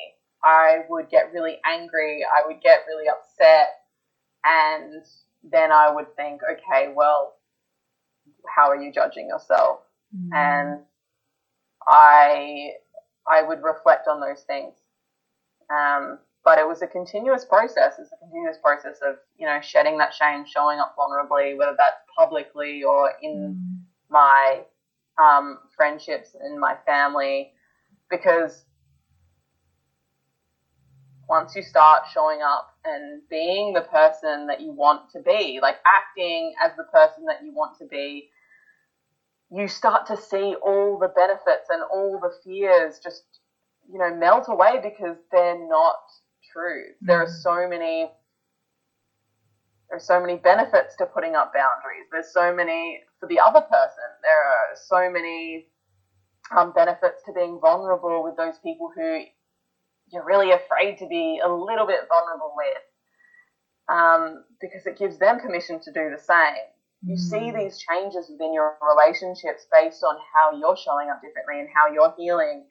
[0.44, 2.24] I would get really angry.
[2.24, 3.68] I would get really upset.
[4.44, 5.05] And
[5.42, 7.35] then I would think, okay, well,
[8.55, 9.81] how are you judging yourself?
[10.16, 10.35] Mm-hmm.
[10.35, 10.81] And
[11.87, 12.72] I
[13.26, 14.74] I would reflect on those things.
[15.70, 17.94] Um, but it was a continuous process.
[17.98, 22.00] It's a continuous process of you know shedding that shame, showing up vulnerably, whether that's
[22.16, 23.81] publicly or in mm.
[24.11, 24.62] my
[25.22, 27.52] um, friendships and my family,
[28.11, 28.64] because
[31.33, 35.77] once you start showing up and being the person that you want to be, like
[35.87, 38.29] acting as the person that you want to be,
[39.51, 43.25] you start to see all the benefits and all the fears just,
[43.90, 46.05] you know, melt away because they're not
[46.53, 46.85] true.
[46.85, 47.07] Mm-hmm.
[47.07, 47.42] There are mm.
[47.42, 48.11] so many
[49.88, 52.09] there are so many benefits to putting up boundaries.
[52.11, 54.09] There's so many for the other person.
[54.23, 55.66] There are so many
[56.55, 59.25] um, benefits to being vulnerable with those people who
[60.12, 62.83] you're really afraid to be a little bit vulnerable with,
[63.88, 66.68] um, because it gives them permission to do the same.
[67.05, 67.59] You see mm.
[67.59, 72.14] these changes within your relationships based on how you're showing up differently and how you're
[72.16, 72.66] healing.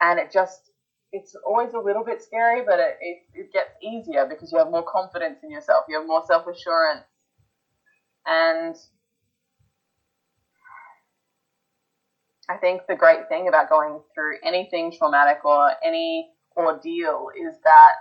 [0.00, 0.70] And it just,
[1.12, 4.70] it's always a little bit scary, but it, it, it gets easier because you have
[4.70, 7.04] more confidence in yourself, you have more self assurance.
[8.26, 8.76] And
[12.48, 17.94] I think the great thing about going through anything traumatic or any ordeal is that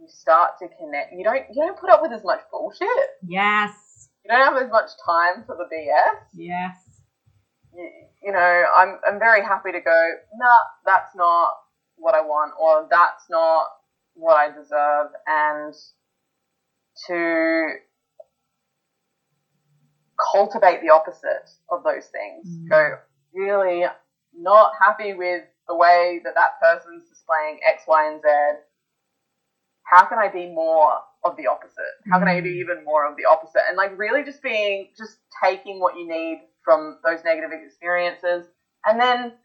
[0.00, 1.12] you start to connect.
[1.12, 2.88] You don't you don't put up with as much bullshit.
[3.26, 4.08] Yes.
[4.24, 6.20] you don't have as much time for the BS.
[6.34, 6.76] Yes.
[7.72, 7.90] You,
[8.24, 10.10] you know, I'm I'm very happy to go.
[10.36, 11.52] Nah, that's not
[11.96, 13.66] what I want, or that's not
[14.14, 15.74] what I deserve, and
[17.06, 17.74] to
[20.32, 22.48] cultivate the opposite of those things.
[22.48, 22.68] Mm.
[22.70, 22.98] Go
[23.34, 23.84] really
[24.34, 28.28] not happy with the way that that person's displaying X, Y, and Z.
[29.84, 31.94] How can I be more of the opposite?
[32.10, 32.60] How can I be Mm.
[32.60, 33.62] even more of the opposite?
[33.68, 38.46] And like really just being, just taking what you need from those negative experiences.
[38.84, 39.38] And then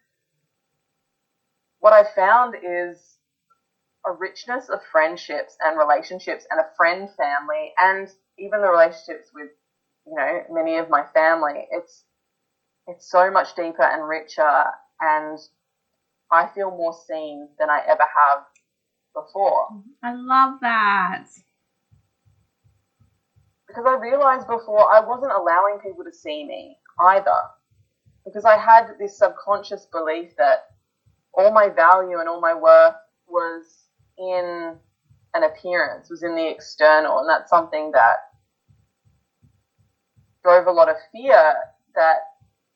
[1.79, 3.17] what I found is
[4.05, 8.07] a richness of friendships and relationships and a friend family and
[8.37, 9.49] even the relationships with,
[10.11, 11.65] you know, many of my family.
[11.71, 12.03] It's,
[12.87, 14.65] it's so much deeper and richer
[14.99, 15.39] and
[16.31, 18.43] I feel more seen than I ever have
[19.13, 19.67] before.
[20.03, 21.25] I love that.
[23.67, 27.41] Because I realized before I wasn't allowing people to see me either.
[28.25, 30.67] Because I had this subconscious belief that
[31.33, 32.95] all my value and all my worth
[33.27, 34.75] was in
[35.33, 37.19] an appearance, was in the external.
[37.19, 38.17] And that's something that
[40.43, 41.53] drove a lot of fear
[41.95, 42.17] that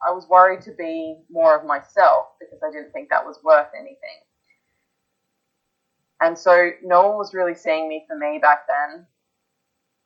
[0.08, 3.68] I was worried to be more of myself because I didn't think that was worth
[3.78, 4.22] anything.
[6.22, 9.06] And so no one was really seeing me for me back then.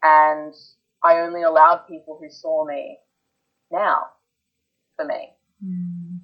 [0.03, 0.53] And
[1.03, 2.97] I only allowed people who saw me
[3.71, 4.07] now
[4.95, 5.29] for me.
[5.65, 6.19] Mm.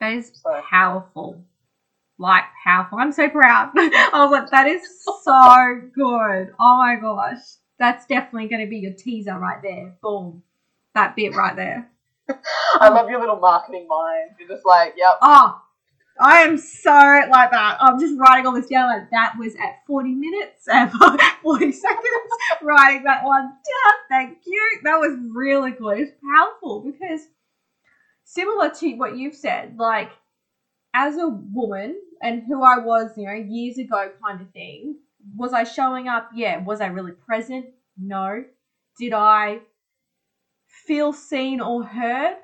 [0.00, 1.44] That is So- powerful.
[2.20, 2.98] Like powerful.
[2.98, 3.70] I'm so proud.
[3.76, 4.82] I was like, that is
[5.22, 6.52] so good.
[6.58, 7.38] Oh my gosh.
[7.78, 9.96] That's definitely going to be your teaser right there.
[10.02, 10.42] Boom.
[10.94, 11.90] That bit right there.
[12.74, 14.30] I love your little marketing mind.
[14.38, 15.60] You're just like, yep, Oh,
[16.20, 16.90] I am so
[17.30, 17.78] like that.
[17.80, 18.88] I'm just writing all this down.
[18.88, 20.90] Like that was at 40 minutes and
[21.42, 22.02] 40 seconds.
[22.62, 23.94] writing that one down.
[24.08, 24.80] Thank you.
[24.82, 25.98] That was really good.
[25.98, 27.20] It's powerful because
[28.24, 30.10] similar to what you've said, like
[30.92, 34.96] as a woman and who I was, you know, years ago kind of thing,
[35.36, 36.30] was I showing up?
[36.34, 36.62] Yeah.
[36.64, 37.66] Was I really present?
[37.96, 38.44] No.
[38.98, 39.60] Did I
[40.66, 42.36] feel seen or heard?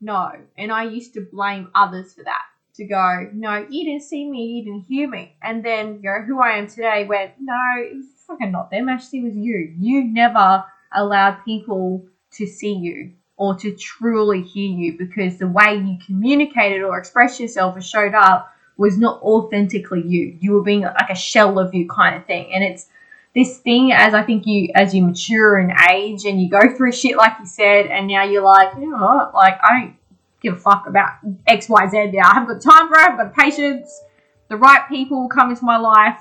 [0.00, 0.32] No.
[0.56, 2.42] And I used to blame others for that.
[2.76, 5.36] To go, no, you didn't see me, you didn't hear me.
[5.42, 8.88] And then, you know, who I am today went, no, it was fucking not them,
[8.88, 9.74] actually, it was you.
[9.78, 15.76] You never allowed people to see you or to truly hear you because the way
[15.76, 18.50] you communicated or expressed yourself or showed up
[18.82, 20.36] was not authentically you.
[20.40, 22.52] You were being like a shell of you kind of thing.
[22.52, 22.88] And it's
[23.32, 26.90] this thing as I think you as you mature and age and you go through
[26.90, 29.96] shit like you said, and now you're like, you know what, like I don't
[30.40, 31.12] give a fuck about
[31.46, 32.28] X, Y, Z now.
[32.28, 34.02] I haven't got time for it, I've got patience.
[34.48, 36.18] The right people come into my life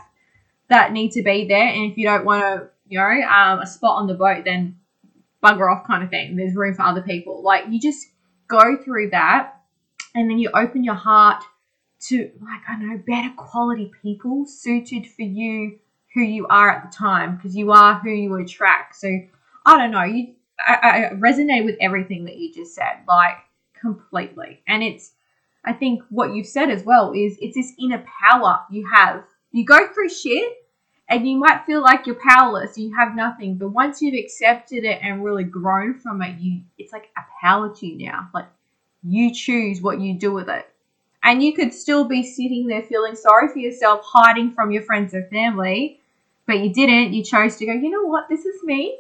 [0.69, 3.67] that need to be there, and if you don't want to, you know, um, a
[3.67, 4.77] spot on the boat, then
[5.43, 6.35] bugger off kind of thing.
[6.35, 7.41] There's room for other people.
[7.41, 8.05] Like you just
[8.47, 9.55] go through that
[10.13, 11.43] and then you open your heart
[12.01, 15.79] to like I know, better quality people suited for you
[16.13, 18.95] who you are at the time because you are who you attract.
[18.95, 19.07] So
[19.65, 23.37] I don't know, you I, I resonate with everything that you just said, like
[23.79, 24.61] completely.
[24.67, 25.13] And it's
[25.63, 29.23] I think what you've said as well is it's this inner power you have.
[29.51, 30.53] You go through shit
[31.07, 34.99] and you might feel like you're powerless, you have nothing, but once you've accepted it
[35.01, 38.29] and really grown from it, you it's like a power to you now.
[38.33, 38.47] Like
[39.03, 40.70] you choose what you do with it.
[41.23, 45.13] And you could still be sitting there feeling sorry for yourself, hiding from your friends
[45.13, 45.99] and family,
[46.47, 47.13] but you didn't.
[47.13, 48.97] You chose to go, you know what, this is me,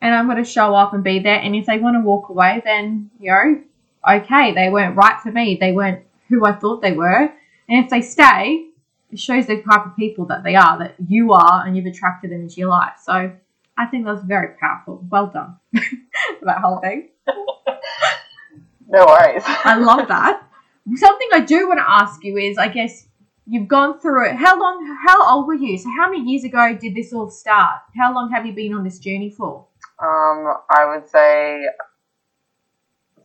[0.00, 1.38] and I'm going to show up and be there.
[1.38, 3.62] And if they want to walk away, then, you know,
[4.08, 5.56] okay, they weren't right for me.
[5.60, 7.32] They weren't who I thought they were.
[7.68, 8.68] And if they stay,
[9.10, 12.30] it shows the type of people that they are, that you are, and you've attracted
[12.30, 12.94] them into your life.
[13.04, 13.30] So
[13.76, 15.04] I think that's very powerful.
[15.10, 17.10] Well done for that whole thing.
[18.88, 19.42] no worries.
[19.46, 20.48] I love that.
[20.96, 23.06] Something I do want to ask you is, I guess
[23.46, 24.36] you've gone through it.
[24.36, 24.98] How long?
[25.06, 25.78] How old were you?
[25.78, 27.80] So, how many years ago did this all start?
[27.96, 29.66] How long have you been on this journey for?
[30.00, 31.66] Um, I would say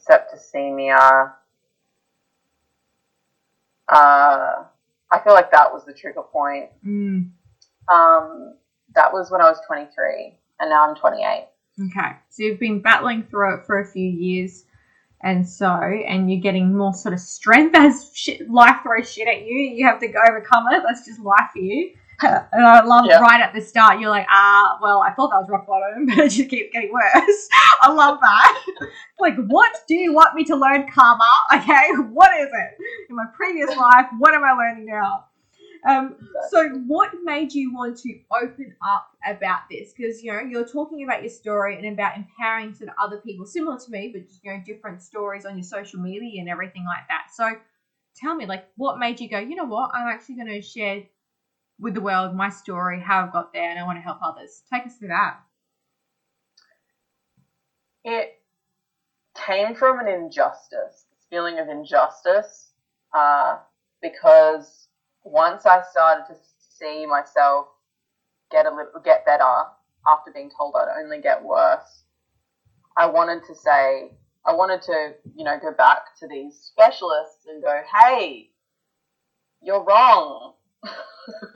[0.09, 1.33] septicemia.
[3.89, 4.63] Uh,
[5.11, 6.69] I feel like that was the trigger point.
[6.85, 7.29] Mm,
[7.91, 8.55] Um,
[8.95, 11.47] that was when I was 23, and now I'm 28.
[11.85, 14.65] okay, so you've been battling through it for a few years,
[15.21, 19.41] and so, and you're getting more sort of strength as shit, life throws shit at
[19.45, 19.57] you.
[19.57, 20.83] You have to go overcome it.
[20.85, 21.93] That's just life for you.
[22.23, 23.19] And I love Yeah.
[23.19, 26.17] right at the start, you're like, ah, well, I thought that was rock bottom, but
[26.17, 27.47] it just keeps getting worse.
[27.81, 28.65] I love that.
[29.19, 31.23] like, what do you want me to learn, karma?
[31.53, 32.77] Okay, what is it?
[33.11, 35.25] In my previous life, what am I learning now?
[35.85, 36.15] Um,
[36.49, 39.93] so, what made you want to open up about this?
[39.95, 43.45] Because you know you're talking about your story and about empowering sort of other people,
[43.45, 47.07] similar to me, but you know different stories on your social media and everything like
[47.09, 47.27] that.
[47.33, 47.57] So,
[48.15, 49.39] tell me, like, what made you go?
[49.39, 49.91] You know what?
[49.93, 51.03] I'm actually going to share
[51.79, 54.63] with the world my story, how I've got there, and I want to help others.
[54.71, 55.39] Take us through that.
[58.03, 58.39] It
[59.35, 62.71] came from an injustice, this feeling of injustice,
[63.13, 63.57] uh,
[64.01, 64.86] because
[65.31, 66.35] once I started to
[66.77, 67.67] see myself
[68.51, 69.43] get a little get better
[70.07, 72.03] after being told I'd only get worse,
[72.95, 74.11] I wanted to say
[74.45, 78.49] I wanted to, you know, go back to these specialists and go, "Hey,
[79.61, 80.53] you're wrong.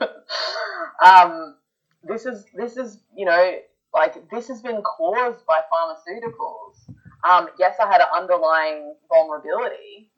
[1.04, 1.56] um,
[2.04, 3.54] this is this is you know
[3.94, 6.94] like this has been caused by pharmaceuticals.
[7.28, 10.10] Um, yes, I had an underlying vulnerability,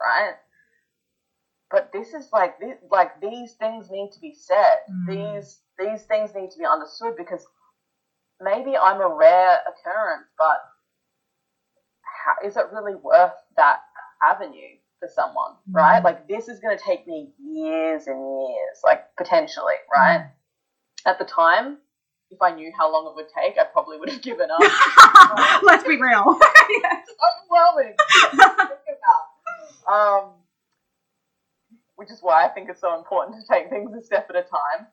[0.00, 0.34] right?
[1.70, 4.76] But this is like this, like these things need to be said.
[4.90, 5.06] Mm.
[5.40, 7.44] These these things need to be understood because
[8.40, 10.58] maybe I'm a rare occurrence, but
[12.24, 13.80] how, is it really worth that
[14.22, 15.74] avenue for someone, mm.
[15.74, 16.02] right?
[16.02, 20.20] Like this is going to take me years and years, like potentially, right?
[20.20, 20.30] Mm.
[21.10, 21.78] At the time,
[22.30, 25.62] if I knew how long it would take, I probably would have given up.
[25.62, 26.38] Let's be real.
[26.68, 27.14] it's
[27.50, 27.94] overwhelming.
[29.88, 30.30] um,
[32.06, 34.42] which is why I think it's so important to take things a step at a
[34.42, 34.86] time.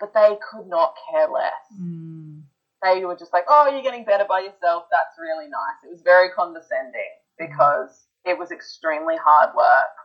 [0.00, 1.52] But they could not care less.
[1.78, 2.42] Mm.
[2.82, 4.84] They were just like, "Oh, you're getting better by yourself.
[4.90, 9.96] That's really nice." It was very condescending because it was extremely hard work.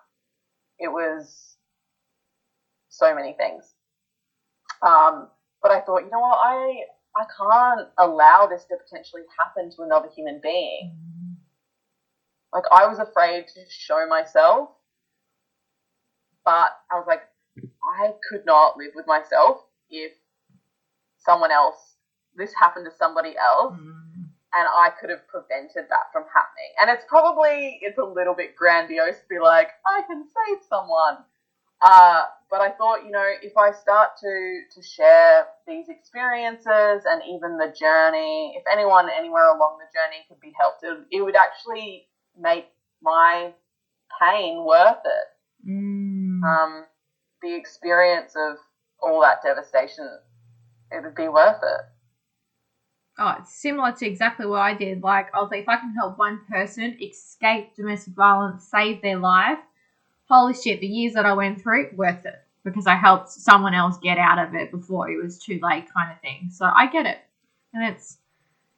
[0.78, 1.56] It was
[2.90, 3.74] so many things.
[4.82, 5.30] Um,
[5.62, 6.84] but I thought, you know what, I
[7.16, 10.96] I can't allow this to potentially happen to another human being.
[12.54, 14.70] Like I was afraid to show myself,
[16.50, 17.30] but I was like,
[18.02, 19.58] I could not live with myself
[19.92, 20.14] if
[21.20, 21.98] someone else
[22.36, 24.26] this happened to somebody else mm.
[24.58, 26.72] and I could have prevented that from happening.
[26.82, 31.18] And it's probably it's a little bit grandiose to be like, I can save someone.
[31.86, 37.22] Uh, but I thought, you know, if I start to to share these experiences and
[37.30, 41.36] even the journey, if anyone anywhere along the journey could be helped, it, it would
[41.36, 42.66] actually make
[43.04, 43.54] my
[44.20, 45.70] pain worth it.
[45.70, 46.09] Mm.
[46.44, 46.86] Um,
[47.42, 48.58] the experience of
[49.02, 50.08] all that devastation,
[50.92, 51.82] it would be worth it.
[53.18, 55.04] Oh, it's similar to exactly what I did.
[55.04, 59.18] Like, I was like, if I can help one person escape domestic violence, save their
[59.18, 59.60] life,
[60.30, 63.98] holy shit, the years that I went through, worth it because I helped someone else
[63.98, 66.50] get out of it before it was too late, kind of thing.
[66.52, 67.20] So I get it,
[67.74, 68.18] and it's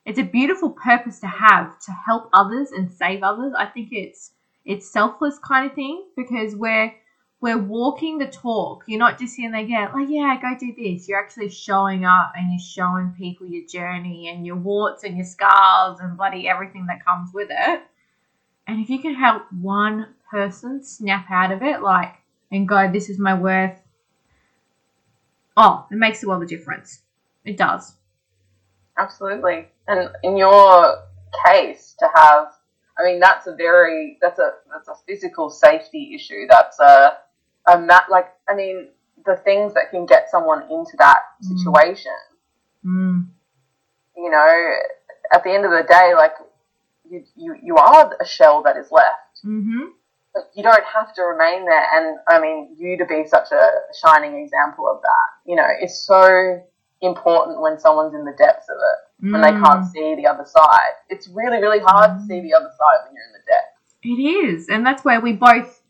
[0.06, 3.54] it's a beautiful purpose to have to help others and save others.
[3.58, 4.32] I think it's
[4.66, 6.94] it's selfless kind of thing because we're
[7.42, 8.84] we're walking the talk.
[8.86, 11.10] You're not just sitting there going, oh yeah, go do this.
[11.10, 15.26] You're actually showing up and you're showing people your journey and your warts and your
[15.26, 17.82] scars and bloody everything that comes with it.
[18.68, 22.14] And if you can help one person snap out of it, like,
[22.52, 23.82] and go, this is my worth,
[25.58, 27.02] oh, it makes a world of difference.
[27.44, 27.96] It does.
[29.00, 29.68] Absolutely.
[29.88, 30.96] And in your
[31.48, 32.52] case, to have,
[33.00, 36.46] I mean, that's a very, that's a, that's a physical safety issue.
[36.48, 37.18] That's a,
[37.68, 38.90] a mat, like, I mean,
[39.26, 41.58] the things that can get someone into that mm.
[41.58, 42.12] situation.
[42.86, 43.28] Mm.
[44.18, 44.76] You know,
[45.34, 46.34] at the end of the day, like,
[47.10, 49.44] you, you, you are a shell that is left.
[49.46, 49.90] Mm-hmm.
[50.34, 51.86] But you don't have to remain there.
[51.94, 53.70] And I mean, you to be such a
[54.02, 56.64] shining example of that, you know, it's so
[57.02, 59.32] important when someone's in the depths of it, mm.
[59.34, 59.92] when they can't mm.
[59.92, 60.94] see the other side.
[61.10, 62.20] It's really, really hard mm.
[62.20, 63.96] to see the other side when you're in the depths.
[64.04, 64.70] It is.
[64.70, 65.81] And that's where we both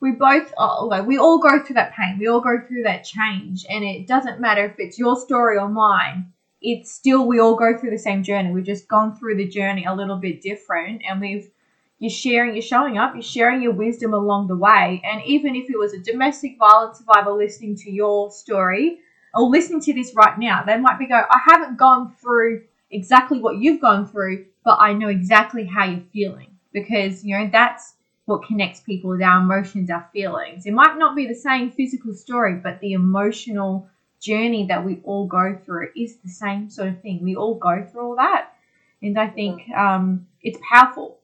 [0.00, 2.18] we both like we all go through that pain.
[2.18, 3.64] We all go through that change.
[3.68, 6.32] And it doesn't matter if it's your story or mine.
[6.60, 8.50] It's still we all go through the same journey.
[8.50, 11.50] We've just gone through the journey a little bit different, and we've
[11.98, 15.00] you're sharing, you're showing up, you're sharing your wisdom along the way.
[15.04, 18.98] And even if it was a domestic violence survivor listening to your story
[19.34, 23.40] or listening to this right now, they might be going, I haven't gone through exactly
[23.40, 26.50] what you've gone through, but I know exactly how you're feeling.
[26.72, 27.94] Because you know that's
[28.26, 30.66] what connects people with our emotions, our feelings.
[30.66, 33.88] It might not be the same physical story, but the emotional
[34.20, 37.22] journey that we all go through is the same sort of thing.
[37.22, 38.52] We all go through all that.
[39.00, 41.18] And I think um, it's powerful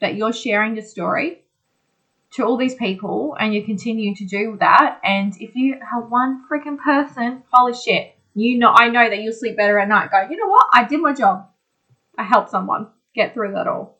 [0.00, 1.42] that you're sharing your story
[2.32, 5.00] to all these people and you continue to do that.
[5.02, 9.32] And if you have one freaking person, holy shit, you know, I know that you'll
[9.32, 10.10] sleep better at night.
[10.10, 10.66] Go, you know what?
[10.72, 11.48] I did my job.
[12.16, 13.98] I helped someone get through that all.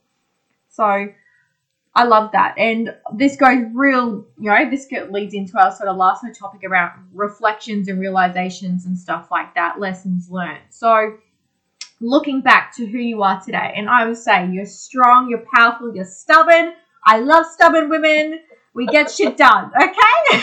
[0.69, 1.09] So
[1.97, 2.55] I love that.
[2.59, 6.91] And this goes real, you know, this leads into our sort of last topic around
[7.13, 10.65] reflections and realizations and stuff like that, lessons learned.
[10.71, 11.19] So,
[12.01, 15.95] looking back to who you are today, and I would say you're strong, you're powerful,
[15.95, 16.75] you're stubborn.
[17.07, 18.41] I love stubborn women.
[18.75, 20.43] We get shit done, okay?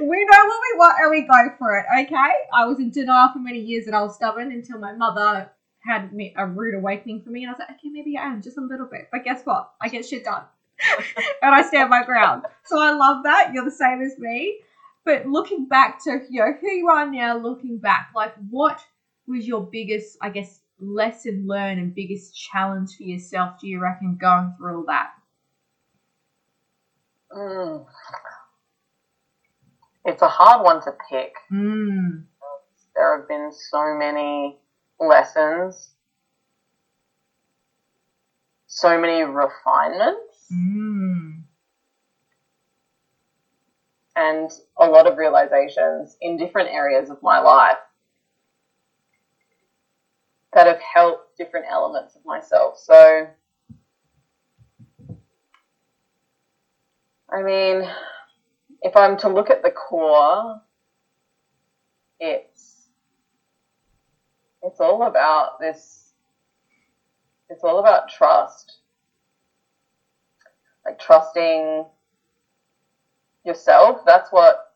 [0.00, 2.32] we know what we want and we go for it, okay?
[2.54, 5.50] I was in denial for many years that I was stubborn until my mother
[5.84, 8.58] had a rude awakening for me, and I was like, okay, maybe I am just
[8.58, 9.08] a little bit.
[9.10, 9.72] But guess what?
[9.82, 10.44] I get shit done.
[11.42, 12.44] and I stand my ground.
[12.64, 13.52] So I love that.
[13.52, 14.58] You're the same as me.
[15.04, 18.80] But looking back to you know who you are now, looking back, like what
[19.26, 23.60] was your biggest, I guess, lesson learned and biggest challenge for yourself?
[23.60, 25.10] Do you reckon going through all that?
[27.32, 27.86] Mm.
[30.04, 31.34] It's a hard one to pick.
[31.52, 32.24] Mm.
[32.94, 34.58] There have been so many
[34.98, 35.90] lessons,
[38.66, 41.42] so many refinements, mm.
[44.16, 47.78] and a lot of realizations in different areas of my life
[50.52, 52.78] that have helped different elements of myself.
[52.78, 53.26] So,
[57.30, 57.88] I mean,
[58.82, 60.60] if I'm to look at the core,
[62.18, 62.88] it's
[64.62, 66.08] it's all about this
[67.50, 68.77] it's all about trust.
[70.88, 71.84] Like trusting
[73.44, 74.00] yourself.
[74.06, 74.72] That's what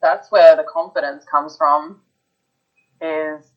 [0.00, 2.02] that's where the confidence comes from
[3.00, 3.50] is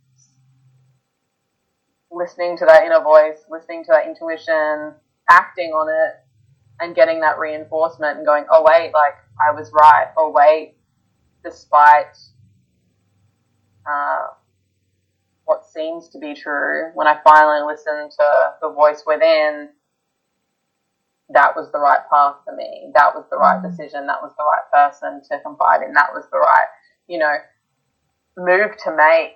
[2.11, 4.95] listening to that inner voice, listening to that intuition,
[5.29, 6.15] acting on it
[6.79, 10.07] and getting that reinforcement and going, oh, wait, like I was right.
[10.17, 10.77] Oh, wait,
[11.43, 12.17] despite
[13.87, 14.27] uh,
[15.45, 19.69] what seems to be true, when I finally listen to the voice within,
[21.31, 22.91] that was the right path for me.
[22.95, 23.69] That was the right mm.
[23.69, 24.07] decision.
[24.07, 25.93] That was the right person to confide in.
[25.93, 26.67] That was the right,
[27.07, 27.35] you know,
[28.37, 29.35] move to make.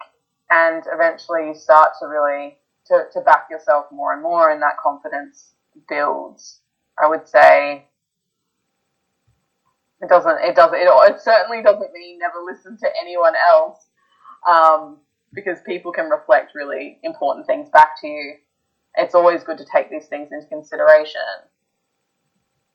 [0.49, 4.77] And eventually you start to really, to, to back yourself more and more and that
[4.81, 5.53] confidence
[5.87, 6.59] builds.
[7.01, 7.87] I would say
[10.03, 10.37] it doesn't.
[10.43, 10.77] It doesn't.
[10.77, 13.87] It, it certainly doesn't mean never listen to anyone else,
[14.47, 14.97] um,
[15.33, 18.33] because people can reflect really important things back to you.
[18.97, 21.21] It's always good to take these things into consideration.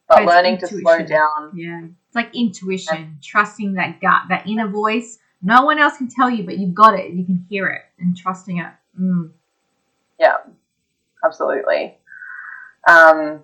[0.08, 1.52] But learning to slow down.
[1.54, 5.18] Yeah, it's like intuition, and, trusting that gut, that inner voice.
[5.42, 7.12] No one else can tell you, but you've got it.
[7.12, 8.72] You can hear it, and trusting it.
[8.98, 9.30] Mm.
[10.18, 10.38] Yeah,
[11.24, 11.98] absolutely.
[12.88, 13.42] Um,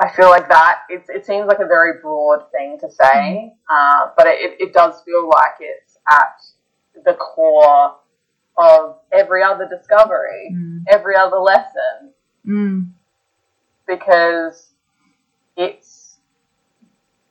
[0.00, 3.50] I feel like that it, it seems like a very broad thing to say, mm.
[3.70, 7.96] uh, but it, it does feel like it's at the core
[8.58, 10.82] of every other discovery, mm.
[10.88, 12.12] every other lesson,
[12.46, 12.90] mm.
[13.86, 14.72] because
[15.56, 16.16] it's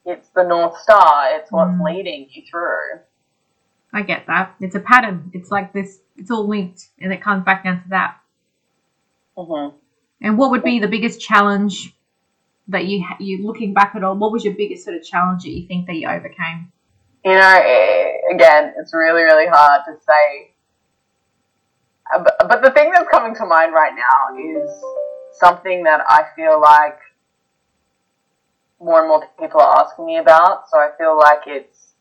[0.06, 1.36] it's the north star.
[1.36, 1.86] It's what's mm.
[1.86, 3.00] leading you through.
[3.94, 4.56] I get that.
[4.60, 5.32] It's a pattern.
[5.34, 6.00] It's like this.
[6.18, 8.18] It's all linked, and it comes back down to that.
[9.38, 9.76] Mm-hmm.
[10.22, 11.94] And what would be the biggest challenge
[12.68, 14.16] that you you looking back at all?
[14.16, 16.72] What was your biggest sort of challenge that you think that you overcame?
[17.26, 17.62] You know,
[18.34, 20.54] again, it's really really hard to say.
[22.14, 24.70] Uh, but, but the thing that's coming to mind right now is
[25.34, 27.00] something that I feel like
[28.82, 30.70] more and more people are asking me about.
[30.70, 31.94] So I feel like it's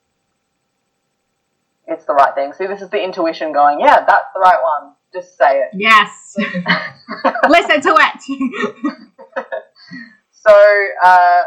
[1.86, 2.52] it's the right thing.
[2.52, 3.80] See, this is the intuition going.
[3.80, 4.94] Yeah, that's the right one.
[5.12, 5.70] Just say it.
[5.74, 6.36] Yes.
[7.48, 8.96] Listen to it.
[10.40, 10.56] So
[11.02, 11.42] uh,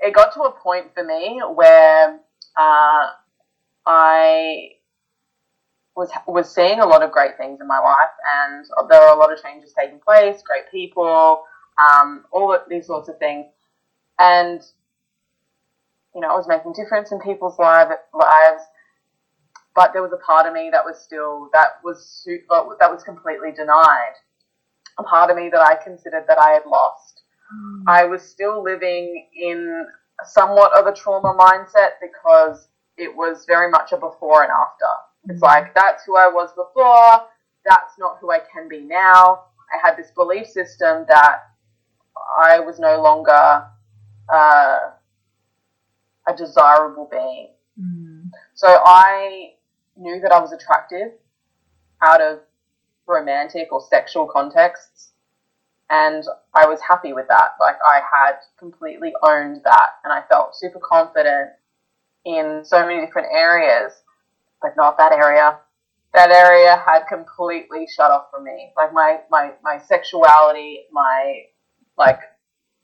[0.00, 2.18] it got to a point for me where
[2.56, 3.06] uh,
[3.86, 4.70] I
[5.94, 9.18] was was seeing a lot of great things in my life, and there were a
[9.18, 11.44] lot of changes taking place, great people,
[11.78, 13.44] um, all of these sorts of things,
[14.18, 14.60] and
[16.14, 18.62] you know I was making difference in people's lives,
[19.74, 22.26] but there was a part of me that was still that was
[22.80, 24.14] that was completely denied,
[24.98, 27.22] a part of me that I considered that I had lost
[27.86, 29.86] I was still living in
[30.24, 34.86] somewhat of a trauma mindset because it was very much a before and after.
[35.28, 35.46] It's mm.
[35.46, 37.26] like, that's who I was before,
[37.64, 39.44] that's not who I can be now.
[39.72, 41.40] I had this belief system that
[42.38, 43.64] I was no longer
[44.32, 44.78] uh,
[46.28, 47.50] a desirable being.
[47.80, 48.30] Mm.
[48.54, 49.52] So I
[49.96, 51.12] knew that I was attractive
[52.02, 52.40] out of
[53.06, 55.12] romantic or sexual contexts
[55.92, 56.24] and
[56.54, 57.50] I was happy with that.
[57.60, 61.50] Like I had completely owned that, and I felt super confident
[62.24, 63.92] in so many different areas,
[64.62, 65.58] but not that area.
[66.14, 68.72] That area had completely shut off from me.
[68.76, 71.42] Like my my my sexuality, my
[71.98, 72.20] like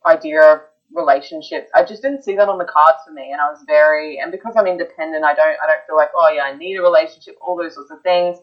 [0.06, 0.60] idea of
[0.92, 1.70] relationships.
[1.74, 4.32] I just didn't see that on the cards for me, and I was very and
[4.32, 7.36] because I'm independent, I don't I don't feel like oh yeah I need a relationship,
[7.40, 8.38] all those sorts of things.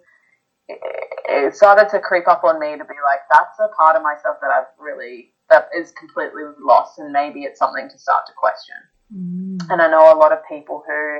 [0.67, 0.79] It,
[1.25, 4.37] it started to creep up on me to be like that's a part of myself
[4.41, 8.75] that I've really that is completely lost, and maybe it's something to start to question.
[9.13, 9.71] Mm.
[9.71, 11.19] And I know a lot of people who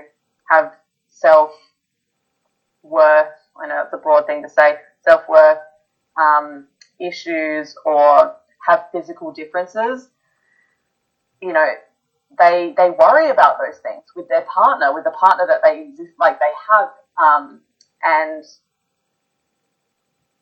[0.50, 0.74] have
[1.08, 1.52] self
[2.84, 3.34] worth.
[3.62, 5.60] I know it's a broad thing to say self worth
[6.18, 6.68] um,
[7.00, 8.36] issues or
[8.68, 10.10] have physical differences
[11.42, 11.68] you know,
[12.38, 16.14] they they worry about those things with their partner, with the partner that they exist
[16.20, 16.90] like they have,
[17.22, 17.62] um,
[18.04, 18.44] and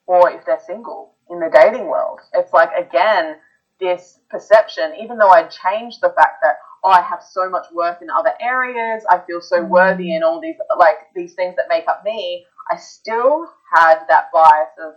[0.07, 3.35] or if they're single in the dating world, it's like again
[3.79, 4.93] this perception.
[5.01, 8.33] Even though I changed the fact that oh, I have so much worth in other
[8.39, 12.45] areas, I feel so worthy in all these like these things that make up me.
[12.71, 14.93] I still had that bias of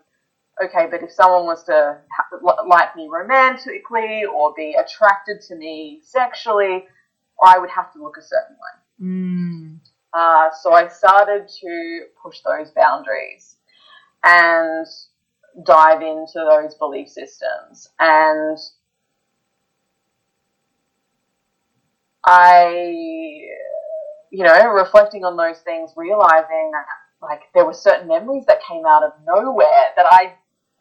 [0.63, 6.01] okay, but if someone was to ha- like me romantically or be attracted to me
[6.03, 6.85] sexually,
[7.43, 9.07] I would have to look a certain way.
[9.09, 9.79] Mm.
[10.13, 13.57] Uh, so I started to push those boundaries
[14.25, 14.87] and
[15.65, 17.89] dive into those belief systems.
[17.99, 18.59] And
[22.25, 22.69] I,
[24.31, 26.87] you know, reflecting on those things, realizing that
[27.23, 30.35] like there were certain memories that came out of nowhere that I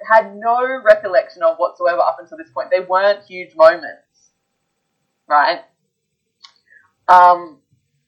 [0.10, 2.70] had no recollection of whatsoever up until this point.
[2.72, 4.32] They weren't huge moments,
[5.28, 5.62] right?
[7.08, 7.60] Um,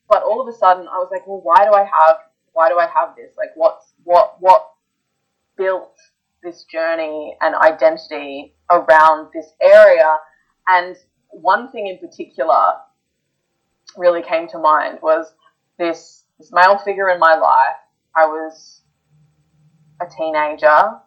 [0.10, 2.18] but all of a sudden, I was like, well, why do I have
[2.54, 3.36] why do I have this?
[3.38, 4.72] Like, what's what what
[5.58, 5.96] built
[6.42, 10.18] this journey and identity around this area?
[10.68, 10.96] And
[11.30, 12.74] one thing in particular
[13.96, 15.34] really came to mind was
[15.78, 17.78] this this male figure in my life.
[18.16, 18.82] I was
[20.02, 21.00] a teenager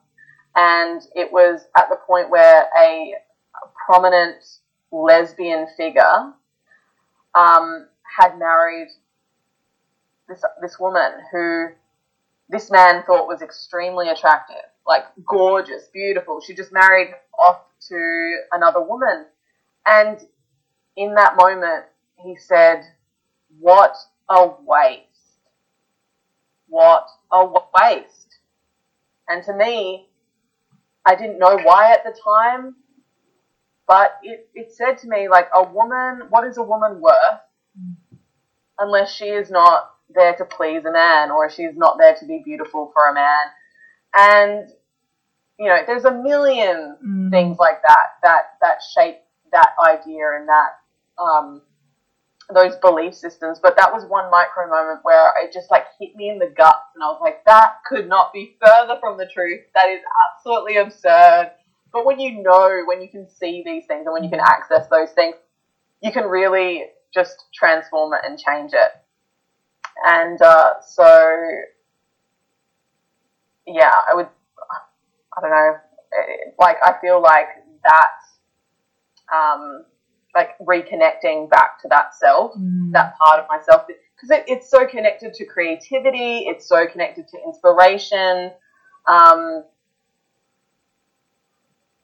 [0.60, 3.14] and it was at the point where a
[3.86, 4.44] prominent
[4.92, 6.34] lesbian figure
[7.34, 7.86] um,
[8.18, 8.88] had married
[10.28, 11.68] this this woman who
[12.50, 16.40] this man thought was extremely attractive, like gorgeous, beautiful.
[16.40, 19.26] She just married off to another woman,
[19.86, 20.18] and
[20.96, 21.86] in that moment,
[22.16, 22.82] he said,
[23.58, 23.96] "What
[24.28, 25.06] a waste!
[26.68, 28.38] What a waste!"
[29.26, 30.09] And to me,
[31.06, 32.76] I didn't know why at the time,
[33.86, 37.40] but it, it said to me, like, a woman, what is a woman worth
[38.78, 42.42] unless she is not there to please a man or she's not there to be
[42.44, 43.46] beautiful for a man?
[44.14, 44.68] And,
[45.58, 47.30] you know, there's a million Mm.
[47.30, 49.18] things like that that, that shape
[49.52, 50.78] that idea and that,
[51.18, 51.62] um,
[52.54, 56.28] those belief systems, but that was one micro moment where it just like hit me
[56.30, 59.60] in the guts, and I was like, that could not be further from the truth.
[59.74, 60.00] That is
[60.32, 61.52] absolutely absurd.
[61.92, 64.86] But when you know, when you can see these things, and when you can access
[64.88, 65.34] those things,
[66.02, 68.92] you can really just transform it and change it.
[70.06, 71.36] And uh, so,
[73.66, 74.28] yeah, I would,
[75.36, 75.76] I don't know,
[76.18, 77.48] eh, like I feel like
[77.84, 79.84] that, um,
[80.34, 82.92] like reconnecting back to that self Mm.
[82.92, 87.36] that part of myself because it, it's so connected to creativity it's so connected to
[87.44, 88.52] inspiration
[89.06, 89.64] um,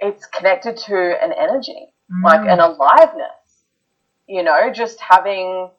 [0.01, 2.53] it's connected to an energy like Mm.
[2.55, 3.65] an aliveness
[4.29, 5.71] you know just having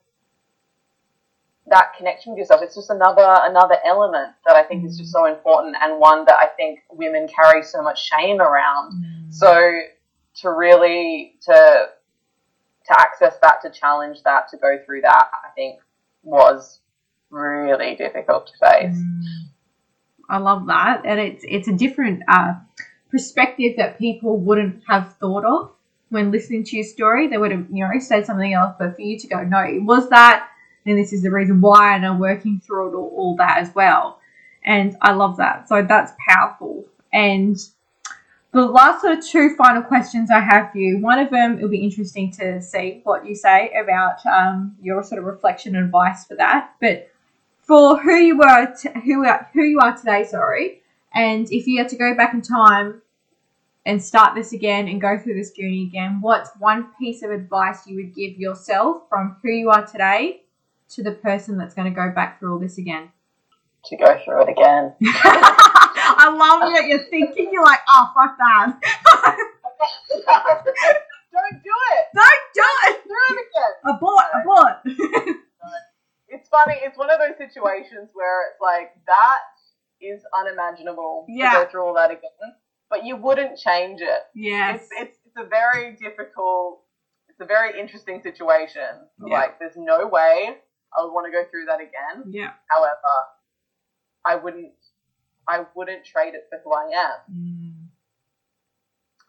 [1.70, 5.26] that connection with yourself it's just another another element that i think is just so
[5.26, 9.34] important and one that i think women carry so much shame around Mm.
[9.34, 9.80] so
[10.36, 11.89] to really to
[12.88, 15.80] to access that, to challenge that, to go through that, I think
[16.24, 16.80] was
[17.30, 18.96] really difficult to face.
[18.96, 19.22] Mm.
[20.30, 22.56] I love that, and it's it's a different uh,
[23.10, 25.72] perspective that people wouldn't have thought of
[26.10, 27.28] when listening to your story.
[27.28, 29.84] They would have you know said something else, but for you to go, no, it
[29.84, 30.50] was that,
[30.86, 33.74] and this is the reason why, and I'm working through it all, all that as
[33.74, 34.20] well,
[34.66, 35.70] and I love that.
[35.70, 36.86] So that's powerful.
[37.14, 37.58] And
[38.58, 40.99] the last sort of two final questions I have for you.
[40.99, 45.20] One of them, it'll be interesting to see what you say about um, your sort
[45.20, 47.10] of reflection and advice for that, but
[47.62, 50.24] for who you were, t- who are, who you are today.
[50.24, 50.82] Sorry,
[51.14, 53.01] and if you had to go back in time
[53.86, 57.86] and start this again and go through this journey again, what's one piece of advice
[57.86, 60.41] you would give yourself from who you are today
[60.89, 63.10] to the person that's going to go back through all this again?
[63.86, 64.93] To go through it again.
[66.28, 67.49] I love that you're thinking.
[67.51, 68.80] You're like, oh fuck that.
[71.34, 72.05] Don't do it.
[72.15, 73.03] Don't do it.
[73.07, 73.95] Do it again.
[73.95, 74.25] Abort.
[74.41, 75.38] Abort.
[76.30, 76.75] It's funny.
[76.84, 79.39] It's one of those situations where it's like that
[80.01, 81.51] is unimaginable Yeah.
[81.53, 82.51] to go through all that again,
[82.89, 84.23] but you wouldn't change it.
[84.36, 84.82] yes.
[84.82, 86.82] It's, it's it's a very difficult
[87.30, 89.07] it's a very interesting situation.
[89.25, 89.34] Yeah.
[89.39, 90.57] Like, there's no way
[90.97, 92.25] I would want to go through that again.
[92.30, 92.51] Yeah.
[92.69, 93.13] However,
[94.25, 94.73] I wouldn't,
[95.48, 97.34] I wouldn't trade it for who I am.
[97.34, 97.74] Mm.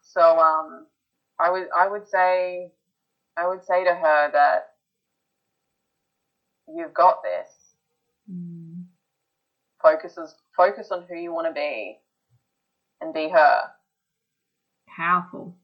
[0.02, 0.86] So, um,
[1.38, 2.72] I would, I would say,
[3.36, 4.62] I would say to her that
[6.74, 7.50] you've got this.
[8.30, 8.84] Mm.
[9.80, 11.98] Focuses, focus on who you want to be,
[13.00, 13.60] and be her.
[14.88, 15.56] Powerful.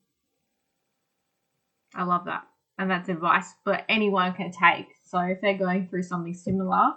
[1.94, 2.42] I love that.
[2.78, 4.86] And that's advice but anyone can take.
[5.04, 6.92] So if they're going through something similar,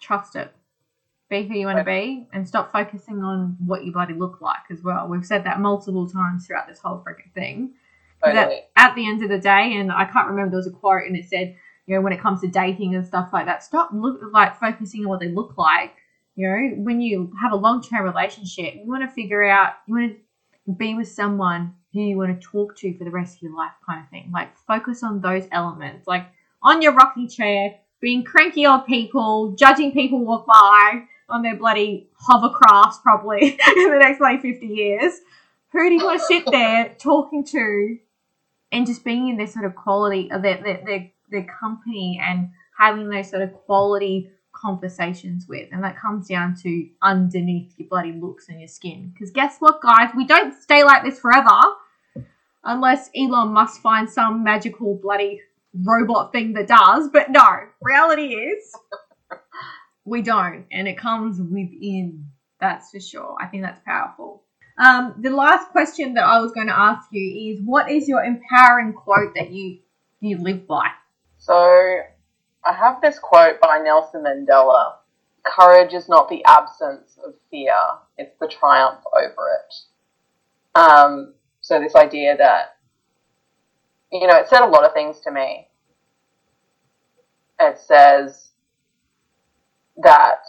[0.00, 0.54] trust it.
[1.30, 4.68] Be who you want to be and stop focusing on what your body look like
[4.70, 5.06] as well.
[5.06, 7.74] We've said that multiple times throughout this whole freaking thing.
[8.20, 8.62] But at, Totally.
[8.76, 11.16] at the end of the day, and I can't remember, there was a quote and
[11.16, 11.56] it said,
[11.86, 15.02] you know, when it comes to dating and stuff like that, stop look like focusing
[15.02, 15.94] on what they look like.
[16.34, 19.94] You know, when you have a long term relationship, you want to figure out, you
[19.94, 20.12] want
[20.66, 23.56] to be with someone who you want to talk to for the rest of your
[23.56, 24.30] life, kind of thing.
[24.32, 26.06] Like, focus on those elements.
[26.06, 26.26] Like,
[26.62, 32.08] on your rocking chair, being cranky old people, judging people walk by on their bloody
[32.28, 35.20] hovercrafts, probably in the next like 50 years.
[35.72, 37.98] Who do you want to sit there talking to
[38.72, 42.50] and just being in their sort of quality of their, their, their, their company and
[42.76, 45.68] having those sort of quality conversations with?
[45.70, 49.12] And that comes down to underneath your bloody looks and your skin.
[49.12, 50.10] Because guess what, guys?
[50.16, 51.60] We don't stay like this forever
[52.64, 55.40] unless Elon Musk finds some magical bloody
[55.84, 57.08] robot thing that does.
[57.12, 57.46] But no,
[57.80, 58.74] reality is
[60.10, 62.26] we don't, and it comes within.
[62.60, 63.36] That's for sure.
[63.40, 64.42] I think that's powerful.
[64.76, 68.24] Um, the last question that I was going to ask you is, what is your
[68.24, 69.78] empowering quote that you
[70.20, 70.88] you live by?
[71.38, 74.96] So, I have this quote by Nelson Mandela
[75.44, 77.78] Courage is not the absence of fear,
[78.18, 79.74] it's the triumph over it.
[80.78, 82.78] Um, so, this idea that,
[84.10, 85.68] you know, it said a lot of things to me.
[87.60, 88.49] It says
[89.96, 90.40] that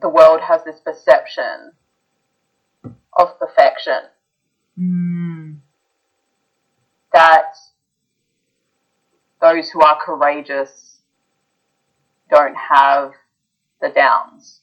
[0.00, 1.72] the world has this perception
[3.18, 4.02] of perfection
[4.78, 5.56] Mm,
[7.12, 7.52] that
[9.42, 10.98] those who are courageous
[12.30, 13.12] don't have
[13.82, 14.60] the downs.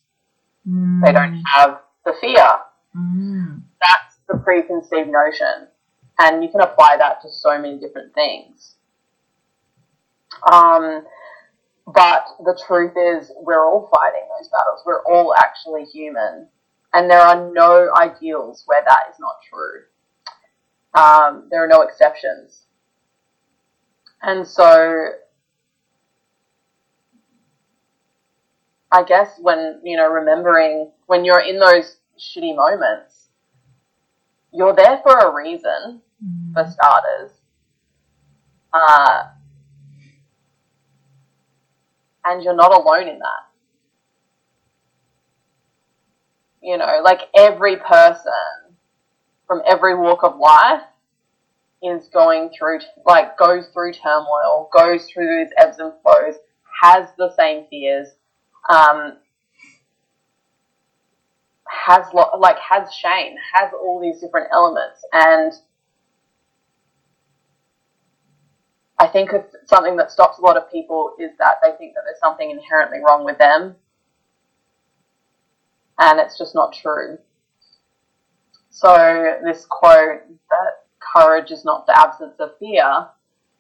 [0.67, 2.47] mm, They don't have the fear.
[2.95, 5.67] Mm, That's the preconceived notion.
[6.19, 8.75] And you can apply that to so many different things.
[10.51, 11.05] Um,
[11.87, 14.83] but the truth is, we're all fighting those battles.
[14.85, 16.47] We're all actually human.
[16.93, 19.83] And there are no ideals where that is not true.
[20.93, 22.65] Um, there are no exceptions.
[24.21, 25.11] And so,
[28.91, 33.27] I guess when, you know, remembering when you're in those shitty moments,
[34.51, 37.31] you're there for a reason, mm, for starters.
[38.73, 39.23] Uh,
[42.27, 43.47] and you're not alone in that.
[46.61, 48.33] You know, like every person
[49.47, 50.81] from every walk of life
[51.81, 56.35] is going through, like, goes through turmoil, goes through these ebbs and flows,
[56.81, 58.09] has the same fears,
[58.69, 59.17] um,
[61.67, 65.53] has lo- like has shame, has all these different elements, and
[68.99, 72.01] I think it's something that stops a lot of people is that they think that
[72.05, 73.75] there's something inherently wrong with them,
[75.99, 77.17] and it's just not true.
[78.69, 83.07] So this quote that courage is not the absence of fear,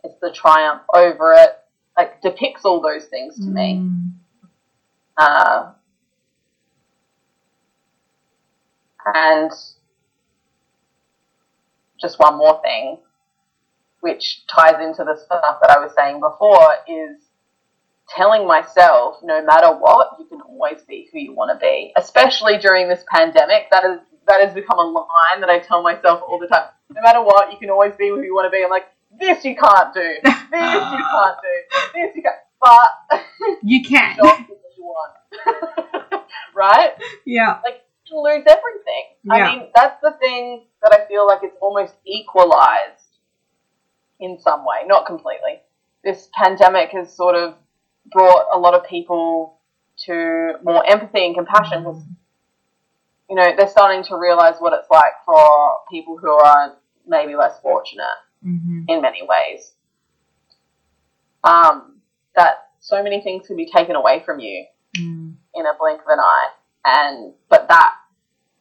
[0.03, 1.57] it's the triumph over it,
[1.95, 3.75] like depicts all those things to me.
[3.77, 4.11] mm,
[5.17, 5.71] Uh,
[9.13, 9.51] and
[11.99, 12.99] just one more thing,
[14.01, 17.17] which ties into the stuff that I was saying before, is
[18.09, 21.91] telling myself no matter what, you can always be who you want to be.
[21.95, 26.21] Especially during this pandemic, that is that has become a line that I tell myself
[26.27, 26.67] all the time.
[26.93, 28.63] No matter what, you can always be who you want to be.
[28.63, 28.87] I'm like,
[29.19, 30.15] this you can't do.
[30.23, 31.77] This you can't do.
[31.93, 32.35] This you can't.
[32.59, 33.21] But
[33.63, 34.17] You can.
[34.21, 36.23] not what you want.
[36.55, 36.91] right?
[37.25, 37.59] Yeah.
[37.63, 39.03] Like you can lose everything.
[39.23, 39.33] Yeah.
[39.33, 43.06] I mean, that's the thing that I feel like it's almost equalized
[44.19, 45.61] in some way, not completely.
[46.03, 47.55] This pandemic has sort of
[48.11, 49.57] brought a lot of people
[50.05, 52.03] to more empathy and compassion because
[53.29, 56.75] you know they're starting to realize what it's like for people who are
[57.07, 58.05] maybe less fortunate
[58.45, 58.83] Mm-hmm.
[58.87, 59.73] in many ways.
[61.43, 61.95] Um,
[62.35, 64.65] that so many things can be taken away from you
[64.95, 65.33] Mm.
[65.53, 66.49] in a blink of an eye.
[66.85, 67.93] And but that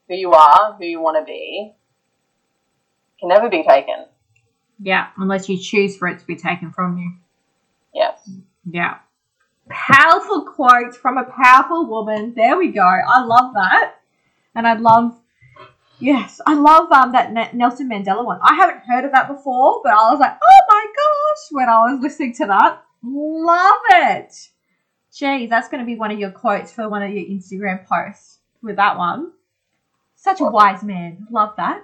[0.07, 1.73] who you are, who you want to be,
[3.19, 4.05] can never be taken.
[4.79, 7.13] Yeah, unless you choose for it to be taken from you.
[7.93, 8.29] Yes.
[8.69, 8.99] Yeah.
[9.69, 12.33] Powerful quote from a powerful woman.
[12.35, 12.83] There we go.
[12.83, 13.95] I love that.
[14.55, 15.19] And I love,
[15.99, 18.39] yes, I love um, that Nelson Mandela one.
[18.41, 21.91] I haven't heard of that before, but I was like, oh my gosh, when I
[21.91, 22.83] was listening to that.
[23.03, 24.49] Love it.
[25.13, 28.39] Geez, that's going to be one of your quotes for one of your Instagram posts
[28.61, 29.31] with that one.
[30.15, 31.27] Such a wise man.
[31.31, 31.83] Love that.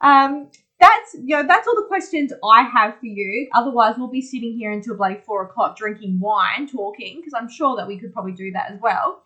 [0.00, 0.48] Um,
[0.80, 3.48] that's you know that's all the questions I have for you.
[3.54, 7.76] Otherwise, we'll be sitting here until bloody four o'clock drinking wine, talking because I'm sure
[7.76, 9.24] that we could probably do that as well.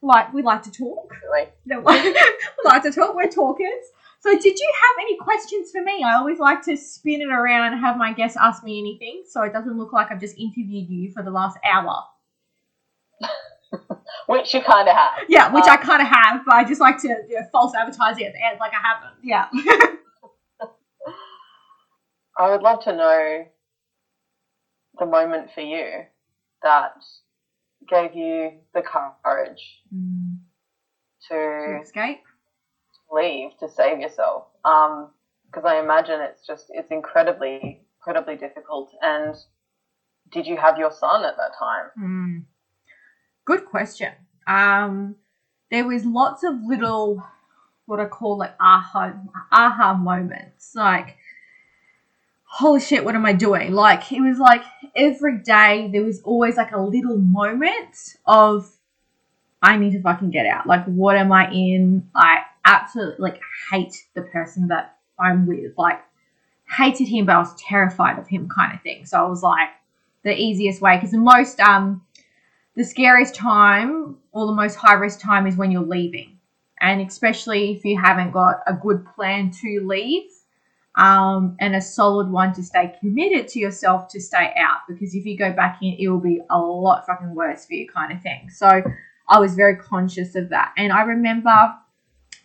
[0.00, 1.12] Like we like to talk.
[1.24, 1.48] Really.
[1.66, 1.82] we
[2.64, 3.14] like to talk.
[3.14, 3.84] We're talkers.
[4.20, 6.04] So, did you have any questions for me?
[6.04, 9.42] I always like to spin it around and have my guests ask me anything, so
[9.42, 12.04] it doesn't look like I've just interviewed you for the last hour.
[14.28, 15.12] Which you kind of have.
[15.28, 17.74] Yeah, which I Um, kind of have, but I just like to you know, false
[17.74, 19.16] advertise it at the end, like I haven't.
[19.22, 19.48] Yeah.
[22.38, 23.44] I would love to know
[24.98, 26.04] the moment for you
[26.62, 26.92] that
[27.88, 29.82] gave you the courage
[31.28, 32.22] to to escape.
[33.10, 34.44] leave to save yourself.
[34.64, 35.10] Um,
[35.46, 38.90] because I imagine it's just it's incredibly incredibly difficult.
[39.02, 39.34] And
[40.32, 41.90] did you have your son at that time?
[41.96, 42.38] Hmm.
[43.44, 44.12] Good question.
[44.46, 45.16] Um,
[45.70, 47.22] there was lots of little,
[47.86, 49.14] what I call like aha
[49.50, 50.72] aha moments.
[50.74, 51.16] Like,
[52.54, 53.72] holy shit, what am I doing?
[53.72, 54.62] Like, it was like
[54.94, 58.70] every day there was always like a little moment of,
[59.62, 60.66] I need to fucking get out.
[60.66, 62.10] Like, what am I in?
[62.14, 63.40] I absolutely like
[63.70, 65.72] hate the person that I'm with.
[65.78, 66.02] Like,
[66.68, 69.06] hated him, but I was terrified of him, kind of thing.
[69.06, 69.70] So I was like,
[70.22, 72.02] the easiest way because the most um
[72.76, 76.38] the scariest time or the most high risk time is when you're leaving
[76.80, 80.30] and especially if you haven't got a good plan to leave
[80.96, 85.24] um, and a solid one to stay committed to yourself to stay out because if
[85.24, 88.22] you go back in it will be a lot fucking worse for you kind of
[88.22, 88.50] thing.
[88.50, 88.82] So
[89.28, 90.72] i was very conscious of that.
[90.76, 91.74] And i remember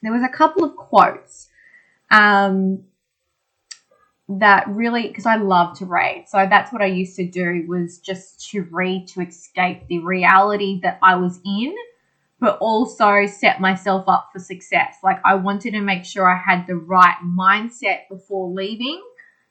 [0.02, 1.50] there was a couple of quotes
[2.12, 2.84] um,
[4.30, 6.26] that really because I love to read.
[6.28, 10.80] So that's what I used to do was just to read to escape the reality
[10.84, 11.76] that I was in,
[12.40, 14.98] but also set myself up for success.
[15.04, 19.02] Like I wanted to make sure I had the right mindset before leaving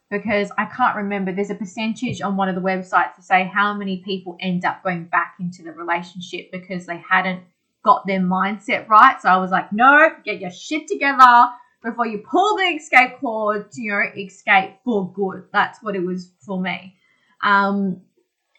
[0.09, 3.73] because I can't remember there's a percentage on one of the websites to say how
[3.73, 7.41] many people end up going back into the relationship because they hadn't
[7.83, 9.21] got their mindset right.
[9.21, 11.49] So I was like, no, get your shit together
[11.83, 15.43] before you pull the escape cord to you know escape for good.
[15.51, 16.95] That's what it was for me.
[17.43, 18.01] Um,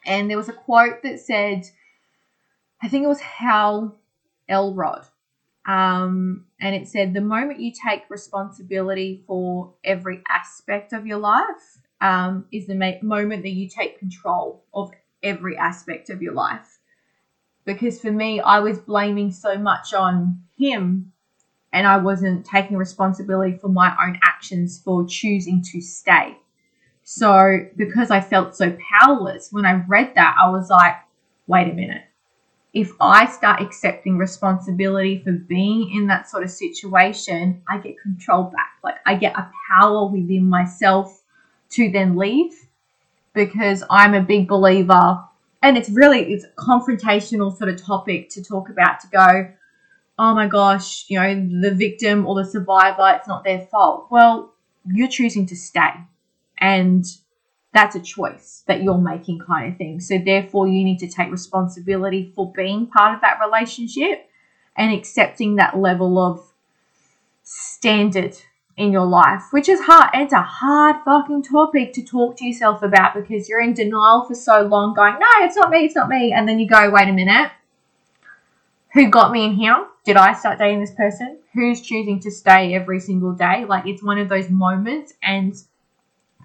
[0.04, 1.64] and there was a quote that said,
[2.82, 3.98] I think it was Hal
[4.48, 5.06] Elrod,
[5.66, 11.78] um, and it said, "The moment you take responsibility for every aspect of your life
[12.00, 14.92] um, is the ma- moment that you take control of
[15.22, 16.78] every aspect of your life."
[17.64, 21.12] Because for me, I was blaming so much on him
[21.72, 26.38] and I wasn't taking responsibility for my own actions for choosing to stay.
[27.04, 30.96] So, because I felt so powerless, when I read that, I was like,
[31.48, 32.04] wait a minute.
[32.74, 38.44] If I start accepting responsibility for being in that sort of situation, I get control
[38.44, 38.72] back.
[38.84, 41.22] Like, I get a power within myself
[41.70, 42.52] to then leave
[43.32, 45.24] because I'm a big believer.
[45.62, 49.52] And it's really, it's a confrontational sort of topic to talk about to go,
[50.18, 54.08] oh my gosh, you know, the victim or the survivor, it's not their fault.
[54.10, 54.52] Well,
[54.86, 55.90] you're choosing to stay.
[56.58, 57.04] And
[57.72, 60.00] that's a choice that you're making, kind of thing.
[60.00, 64.28] So, therefore, you need to take responsibility for being part of that relationship
[64.76, 66.52] and accepting that level of
[67.42, 68.36] standard
[68.76, 70.10] in your life, which is hard.
[70.14, 74.34] It's a hard fucking topic to talk to yourself about because you're in denial for
[74.34, 76.32] so long, going, no, it's not me, it's not me.
[76.32, 77.50] And then you go, wait a minute,
[78.94, 79.86] who got me in here?
[80.04, 81.38] Did I start dating this person?
[81.54, 83.64] Who's choosing to stay every single day?
[83.64, 85.14] Like it's one of those moments.
[85.22, 85.54] And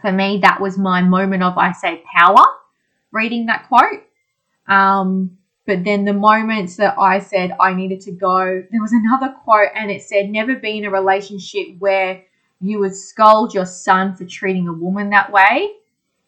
[0.04, 2.44] for me, that was my moment of, I say, power
[3.14, 4.04] reading that quote.
[4.68, 9.34] Um, but then the moments that I said I needed to go, there was another
[9.44, 12.22] quote and it said, never be in a relationship where
[12.60, 15.72] you would scold your son for treating a woman that way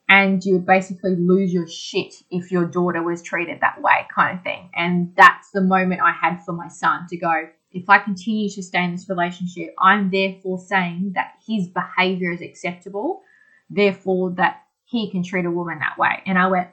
[0.07, 4.38] and you would basically lose your shit if your daughter was treated that way, kind
[4.38, 4.69] of thing.
[4.73, 8.63] And that's the moment I had for my son to go, if I continue to
[8.63, 13.23] stay in this relationship, I'm therefore saying that his behavior is acceptable,
[13.70, 16.22] therefore that he can treat a woman that way.
[16.26, 16.70] And I went,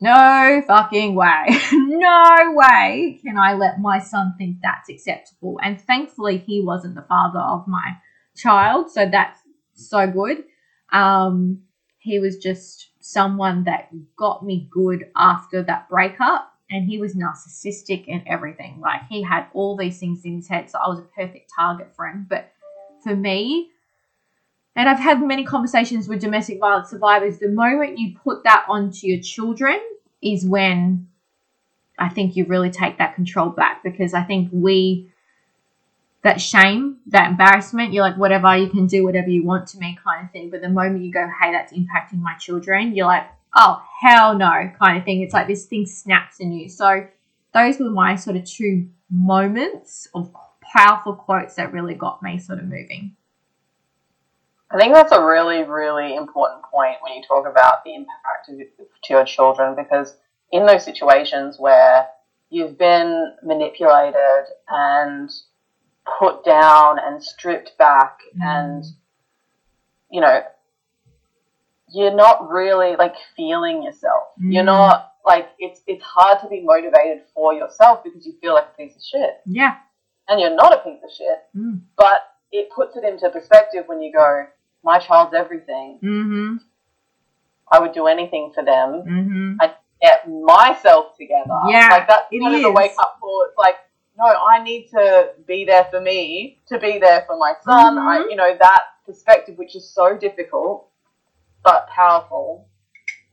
[0.00, 1.46] no fucking way.
[1.72, 5.58] no way can I let my son think that's acceptable.
[5.62, 7.96] And thankfully, he wasn't the father of my
[8.36, 9.40] child, so that's
[9.74, 10.44] so good.
[10.92, 11.62] Um,
[11.98, 16.52] he was just someone that got me good after that breakup.
[16.68, 18.80] And he was narcissistic and everything.
[18.80, 20.68] Like he had all these things in his head.
[20.68, 22.26] So I was a perfect target for him.
[22.28, 22.50] But
[23.04, 23.70] for me,
[24.76, 29.06] and I've had many conversations with domestic violence survivors, the moment you put that onto
[29.06, 29.80] your children
[30.22, 31.08] is when
[31.98, 35.10] I think you really take that control back because I think we
[36.22, 39.96] that shame, that embarrassment, you're like, whatever, you can do whatever you want to me
[40.02, 40.50] kind of thing.
[40.50, 44.70] But the moment you go, hey, that's impacting my children, you're like, oh, hell no
[44.78, 45.22] kind of thing.
[45.22, 46.68] It's like this thing snaps in you.
[46.68, 47.06] So
[47.54, 52.58] those were my sort of two moments of powerful quotes that really got me sort
[52.58, 53.14] of moving.
[54.70, 59.12] I think that's a really, really important point when you talk about the impact to
[59.12, 60.16] your children because
[60.52, 62.06] in those situations where
[62.50, 65.30] you've been manipulated and
[66.18, 68.42] put down and stripped back mm.
[68.42, 68.84] and
[70.10, 70.40] you know
[71.92, 74.52] you're not really like feeling yourself mm.
[74.52, 78.66] you're not like it's it's hard to be motivated for yourself because you feel like
[78.72, 79.76] a piece of shit yeah
[80.28, 81.80] and you're not a piece of shit mm.
[81.96, 84.46] but it puts it into perspective when you go
[84.84, 86.56] my child's everything mm-hmm.
[87.70, 89.54] i would do anything for them mm-hmm.
[89.60, 93.76] i get myself together yeah like that's kind of a wake up call it's like
[94.18, 97.96] no, I need to be there for me, to be there for my son.
[97.96, 98.08] Mm-hmm.
[98.08, 100.88] I, you know, that perspective, which is so difficult
[101.62, 102.68] but powerful.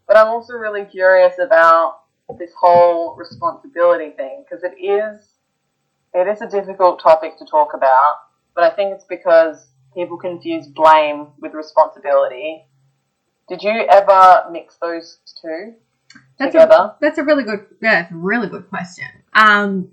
[0.07, 1.99] But I'm also really curious about
[2.39, 5.29] this whole responsibility thing because it is
[6.13, 8.15] it is a difficult topic to talk about.
[8.55, 12.65] But I think it's because people confuse blame with responsibility.
[13.49, 15.73] Did you ever mix those two
[16.37, 16.73] that's together?
[16.73, 19.07] A, that's a really good, yeah, a really good question.
[19.33, 19.89] Um,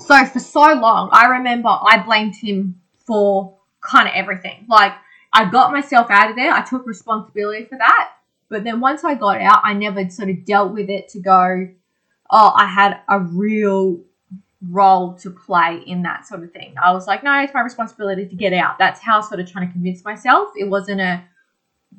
[0.00, 4.66] so for so long, I remember I blamed him for kind of everything.
[4.68, 4.92] Like
[5.32, 6.52] I got myself out of there.
[6.52, 8.12] I took responsibility for that.
[8.48, 11.68] But then once I got out, I never sort of dealt with it to go,
[12.30, 14.00] oh, I had a real
[14.68, 16.74] role to play in that sort of thing.
[16.82, 18.78] I was like, no, it's my responsibility to get out.
[18.78, 20.50] That's how I was sort of trying to convince myself.
[20.56, 21.24] It wasn't a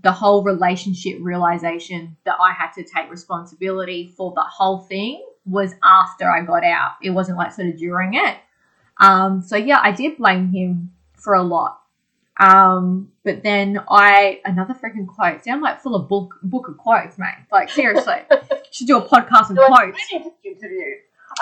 [0.03, 5.73] the whole relationship realization that I had to take responsibility for the whole thing was
[5.83, 6.93] after I got out.
[7.03, 8.37] It wasn't like sort of during it.
[8.99, 11.81] Um, so yeah, I did blame him for a lot.
[12.39, 15.43] Um, but then I another freaking quote.
[15.43, 17.35] See, I'm like full of book book of quotes, mate.
[17.51, 18.15] Like seriously,
[18.71, 19.99] should do a podcast of quotes.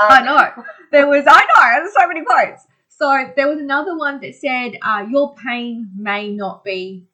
[0.02, 0.16] Interview.
[0.16, 0.64] Um, I know.
[0.92, 1.84] There was I know.
[1.84, 2.66] There's so many quotes.
[2.88, 7.08] So there was another one that said, uh, "Your pain may not be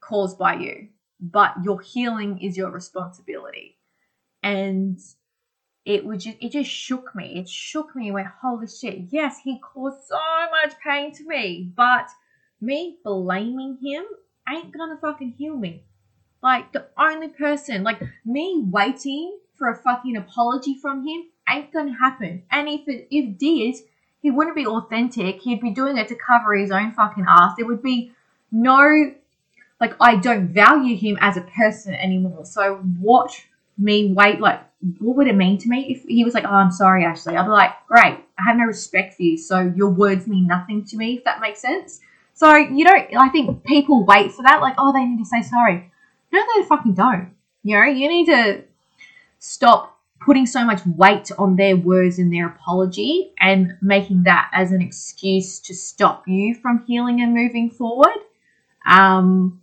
[0.00, 0.88] caused by you,
[1.20, 3.78] but your healing is your responsibility."
[4.44, 5.00] And
[5.86, 7.38] it would just it just shook me.
[7.38, 10.18] It shook me and went, holy shit, yes, he caused so
[10.50, 11.72] much pain to me.
[11.74, 12.08] But
[12.60, 14.04] me blaming him
[14.48, 15.84] ain't gonna fucking heal me.
[16.42, 21.96] Like the only person, like me waiting for a fucking apology from him ain't gonna
[21.98, 22.42] happen.
[22.50, 23.76] And if it if it did,
[24.22, 25.40] he wouldn't be authentic.
[25.42, 27.52] He'd be doing it to cover his own fucking ass.
[27.56, 28.12] There would be
[28.50, 29.12] no
[29.80, 32.44] like I don't value him as a person anymore.
[32.44, 33.30] So what
[33.78, 34.62] me wait like
[34.98, 37.36] what would it mean to me if he was like, Oh, I'm sorry, Ashley?
[37.36, 40.84] I'd be like, Great, I have no respect for you, so your words mean nothing
[40.86, 42.00] to me, if that makes sense.
[42.34, 45.42] So you don't I think people wait for that, like, oh, they need to say
[45.42, 45.90] sorry.
[46.32, 47.30] No, they fucking don't.
[47.62, 48.64] You know, you need to
[49.38, 49.95] stop
[50.26, 54.82] putting so much weight on their words and their apology and making that as an
[54.82, 58.18] excuse to stop you from healing and moving forward.
[58.84, 59.62] Um,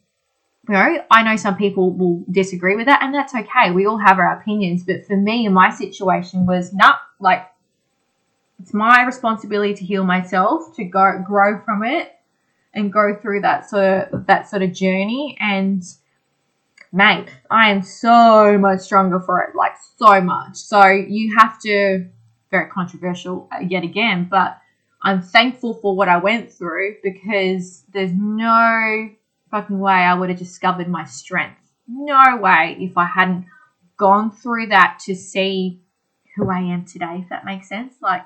[0.69, 3.71] you know, I know some people will disagree with that, and that's okay.
[3.71, 7.45] We all have our opinions, but for me, in my situation, was not like
[8.61, 12.13] it's my responsibility to heal myself, to go grow from it,
[12.73, 15.35] and go through that sort of that sort of journey.
[15.41, 15.83] And
[16.93, 20.55] mate, I am so much stronger for it, like so much.
[20.55, 22.07] So you have to
[22.51, 24.59] very controversial uh, yet again, but
[25.01, 29.09] I'm thankful for what I went through because there's no
[29.49, 31.59] fucking way I would have discovered my strength.
[31.87, 33.47] No way if I hadn't
[33.97, 35.81] gone through that to see
[36.35, 37.95] who I am today, if that makes sense.
[38.01, 38.25] Like,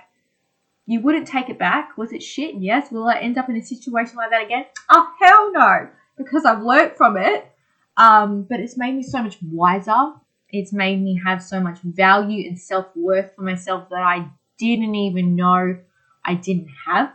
[0.86, 1.98] you wouldn't take it back.
[1.98, 2.56] Was it shit?
[2.56, 2.92] Yes.
[2.92, 4.66] Will I end up in a situation like that again?
[4.90, 5.90] Oh, hell no.
[6.18, 7.52] Because I've learnt from it.
[7.98, 10.14] Um, but it's made me so much wiser.
[10.50, 14.96] It's made me have so much value and self worth for myself that I didn't
[14.96, 15.78] even know
[16.24, 17.12] I didn't have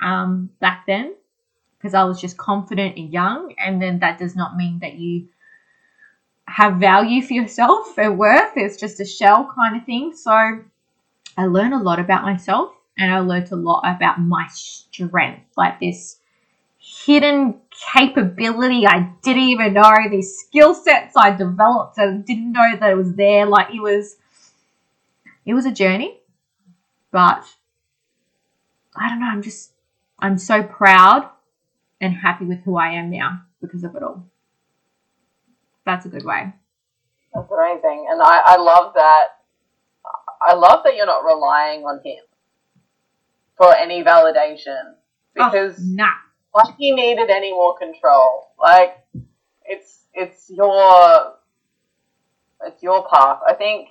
[0.00, 1.14] um, back then
[1.78, 3.54] because I was just confident and young.
[3.58, 5.28] And then that does not mean that you
[6.46, 8.52] have value for yourself and worth.
[8.56, 10.14] It's just a shell kind of thing.
[10.14, 10.32] So
[11.36, 15.80] I learned a lot about myself and I learned a lot about my strength, like
[15.80, 16.18] this
[17.04, 17.60] hidden
[17.92, 22.96] capability I didn't even know, these skill sets I developed and didn't know that it
[22.96, 23.46] was there.
[23.46, 24.16] Like it was
[25.44, 26.20] it was a journey,
[27.10, 27.44] but
[28.96, 29.72] I don't know, I'm just
[30.18, 31.30] I'm so proud
[32.00, 34.26] and happy with who I am now because of it all.
[35.84, 36.52] That's a good way.
[37.34, 38.06] That's amazing.
[38.10, 39.26] And I, I love that
[40.42, 42.22] I love that you're not relying on him
[43.56, 44.94] for any validation.
[45.38, 46.12] Oh, because oh, nah.
[46.56, 48.52] Like he needed any more control.
[48.58, 48.96] Like
[49.64, 51.34] it's it's your
[52.64, 53.40] it's your path.
[53.48, 53.90] I think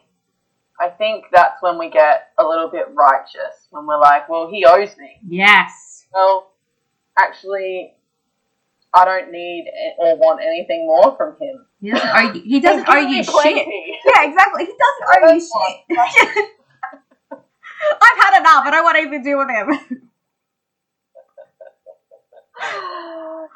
[0.80, 4.66] I think that's when we get a little bit righteous when we're like, well, he
[4.66, 5.20] owes me.
[5.26, 6.06] Yes.
[6.14, 6.52] Well,
[7.18, 7.94] actually,
[8.94, 11.66] I don't need or want anything more from him.
[11.82, 13.68] He doesn't owe you, he doesn't owe you shit.
[14.06, 14.66] Yeah, exactly.
[14.66, 16.46] He doesn't owe you shit.
[17.32, 18.64] I've had enough.
[18.66, 20.02] I don't want anything to do with him.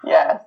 [0.06, 0.42] yes.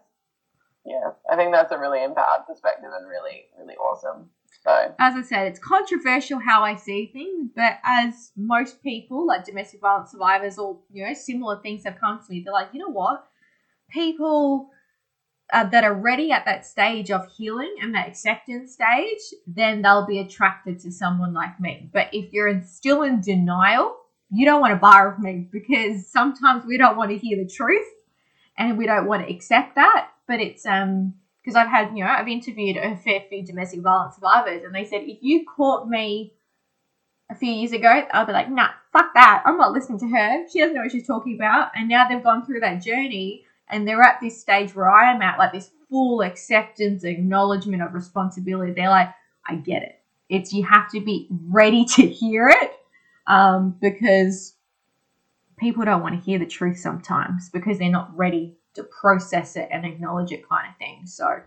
[0.84, 1.14] Yes.
[1.30, 4.28] I think that's a really empowered perspective and really, really awesome.
[4.64, 9.44] So as I said, it's controversial how I see things, but as most people, like
[9.44, 12.80] domestic violence survivors or you know, similar things have come to me, they're like, you
[12.80, 13.26] know what?
[13.90, 14.70] People
[15.52, 20.06] uh, that are ready at that stage of healing and that acceptance stage, then they'll
[20.06, 21.90] be attracted to someone like me.
[21.92, 23.96] But if you're in, still in denial,
[24.30, 27.50] you don't want to bar with me because sometimes we don't want to hear the
[27.50, 27.86] truth
[28.58, 30.08] and we don't want to accept that.
[30.26, 34.14] But it's um because I've had you know I've interviewed a fair few domestic violence
[34.14, 36.34] survivors and they said if you caught me
[37.32, 39.42] a few years ago, I'll be like, nah, fuck that.
[39.44, 40.48] I'm not listening to her.
[40.48, 41.70] She doesn't know what she's talking about.
[41.74, 45.22] And now they've gone through that journey and they're at this stage where I am
[45.22, 48.72] at, like this full acceptance, acknowledgement of responsibility.
[48.72, 49.12] They're like,
[49.48, 49.98] I get it.
[50.28, 52.72] It's you have to be ready to hear it
[53.26, 54.54] um, because
[55.62, 59.68] people don't want to hear the truth sometimes because they're not ready to process it
[59.70, 61.06] and acknowledge it, kind of thing.
[61.06, 61.40] So,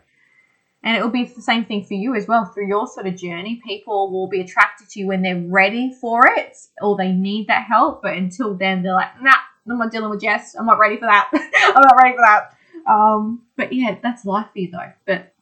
[0.83, 3.15] and it will be the same thing for you as well through your sort of
[3.15, 3.61] journey.
[3.65, 7.65] People will be attracted to you when they're ready for it or they need that
[7.65, 9.33] help, but until then, they're like, nah,
[9.69, 10.55] I'm not dealing with Jess.
[10.55, 11.29] I'm not ready for that.
[11.33, 12.55] I'm not ready for that.
[12.89, 14.91] Um, but yeah, that's life for you though.
[15.05, 15.33] But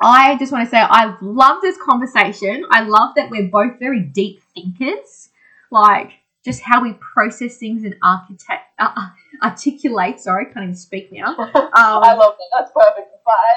[0.00, 2.64] I just want to say I love this conversation.
[2.70, 5.30] I love that we're both very deep thinkers.
[5.70, 6.12] Like
[6.44, 9.08] just how we process things and architect uh, uh
[9.42, 10.20] articulate.
[10.20, 11.36] Sorry, can't even speak now.
[11.70, 12.48] Um, I love that.
[12.52, 13.08] That's perfect.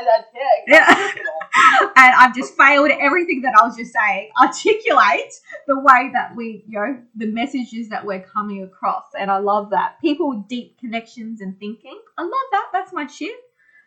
[0.06, 0.28] That's,
[0.68, 1.90] yeah, yeah.
[1.96, 4.30] and I've just failed everything that I was just saying.
[4.40, 5.34] Articulate
[5.68, 9.72] the way that we, you know, the messages that we're coming across, and I love
[9.72, 10.00] that.
[10.00, 12.00] People with deep connections and thinking.
[12.18, 12.68] I love that.
[12.72, 13.36] That's my shit.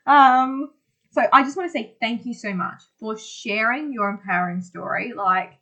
[0.07, 0.71] Um,
[1.13, 5.13] so I just want to say thank you so much for sharing your empowering story.
[5.13, 5.53] Like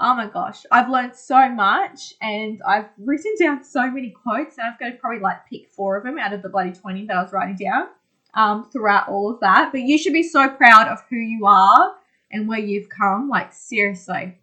[0.00, 4.66] Oh my gosh, I've learned so much and I've written down so many quotes and
[4.66, 7.16] I've got to probably like pick four of them out of the bloody 20 that
[7.16, 7.88] I was writing down
[8.34, 9.70] um, throughout all of that.
[9.70, 11.94] But you should be so proud of who you are
[12.32, 13.28] and where you've come.
[13.28, 14.36] Like, seriously.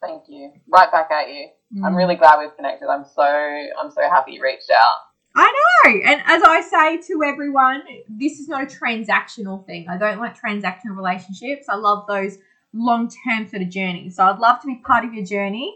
[0.00, 0.52] Thank you.
[0.68, 1.48] Right back at you.
[1.74, 1.84] Mm.
[1.84, 2.88] I'm really glad we've connected.
[2.88, 4.98] I'm so I'm so happy you reached out.
[5.34, 5.52] I
[5.84, 5.90] know.
[6.06, 9.86] And as I say to everyone, this is not a transactional thing.
[9.88, 11.66] I don't like transactional relationships.
[11.68, 12.38] I love those
[12.76, 14.10] long term sort of journey.
[14.10, 15.74] So I'd love to be part of your journey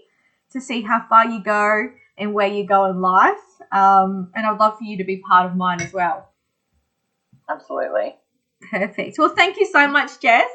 [0.53, 3.39] to see how far you go and where you go in life.
[3.73, 6.29] Um, and I'd love for you to be part of mine as well.
[7.49, 8.17] Absolutely.
[8.71, 9.19] Perfect.
[9.19, 10.49] Well, thank you so much, Jess.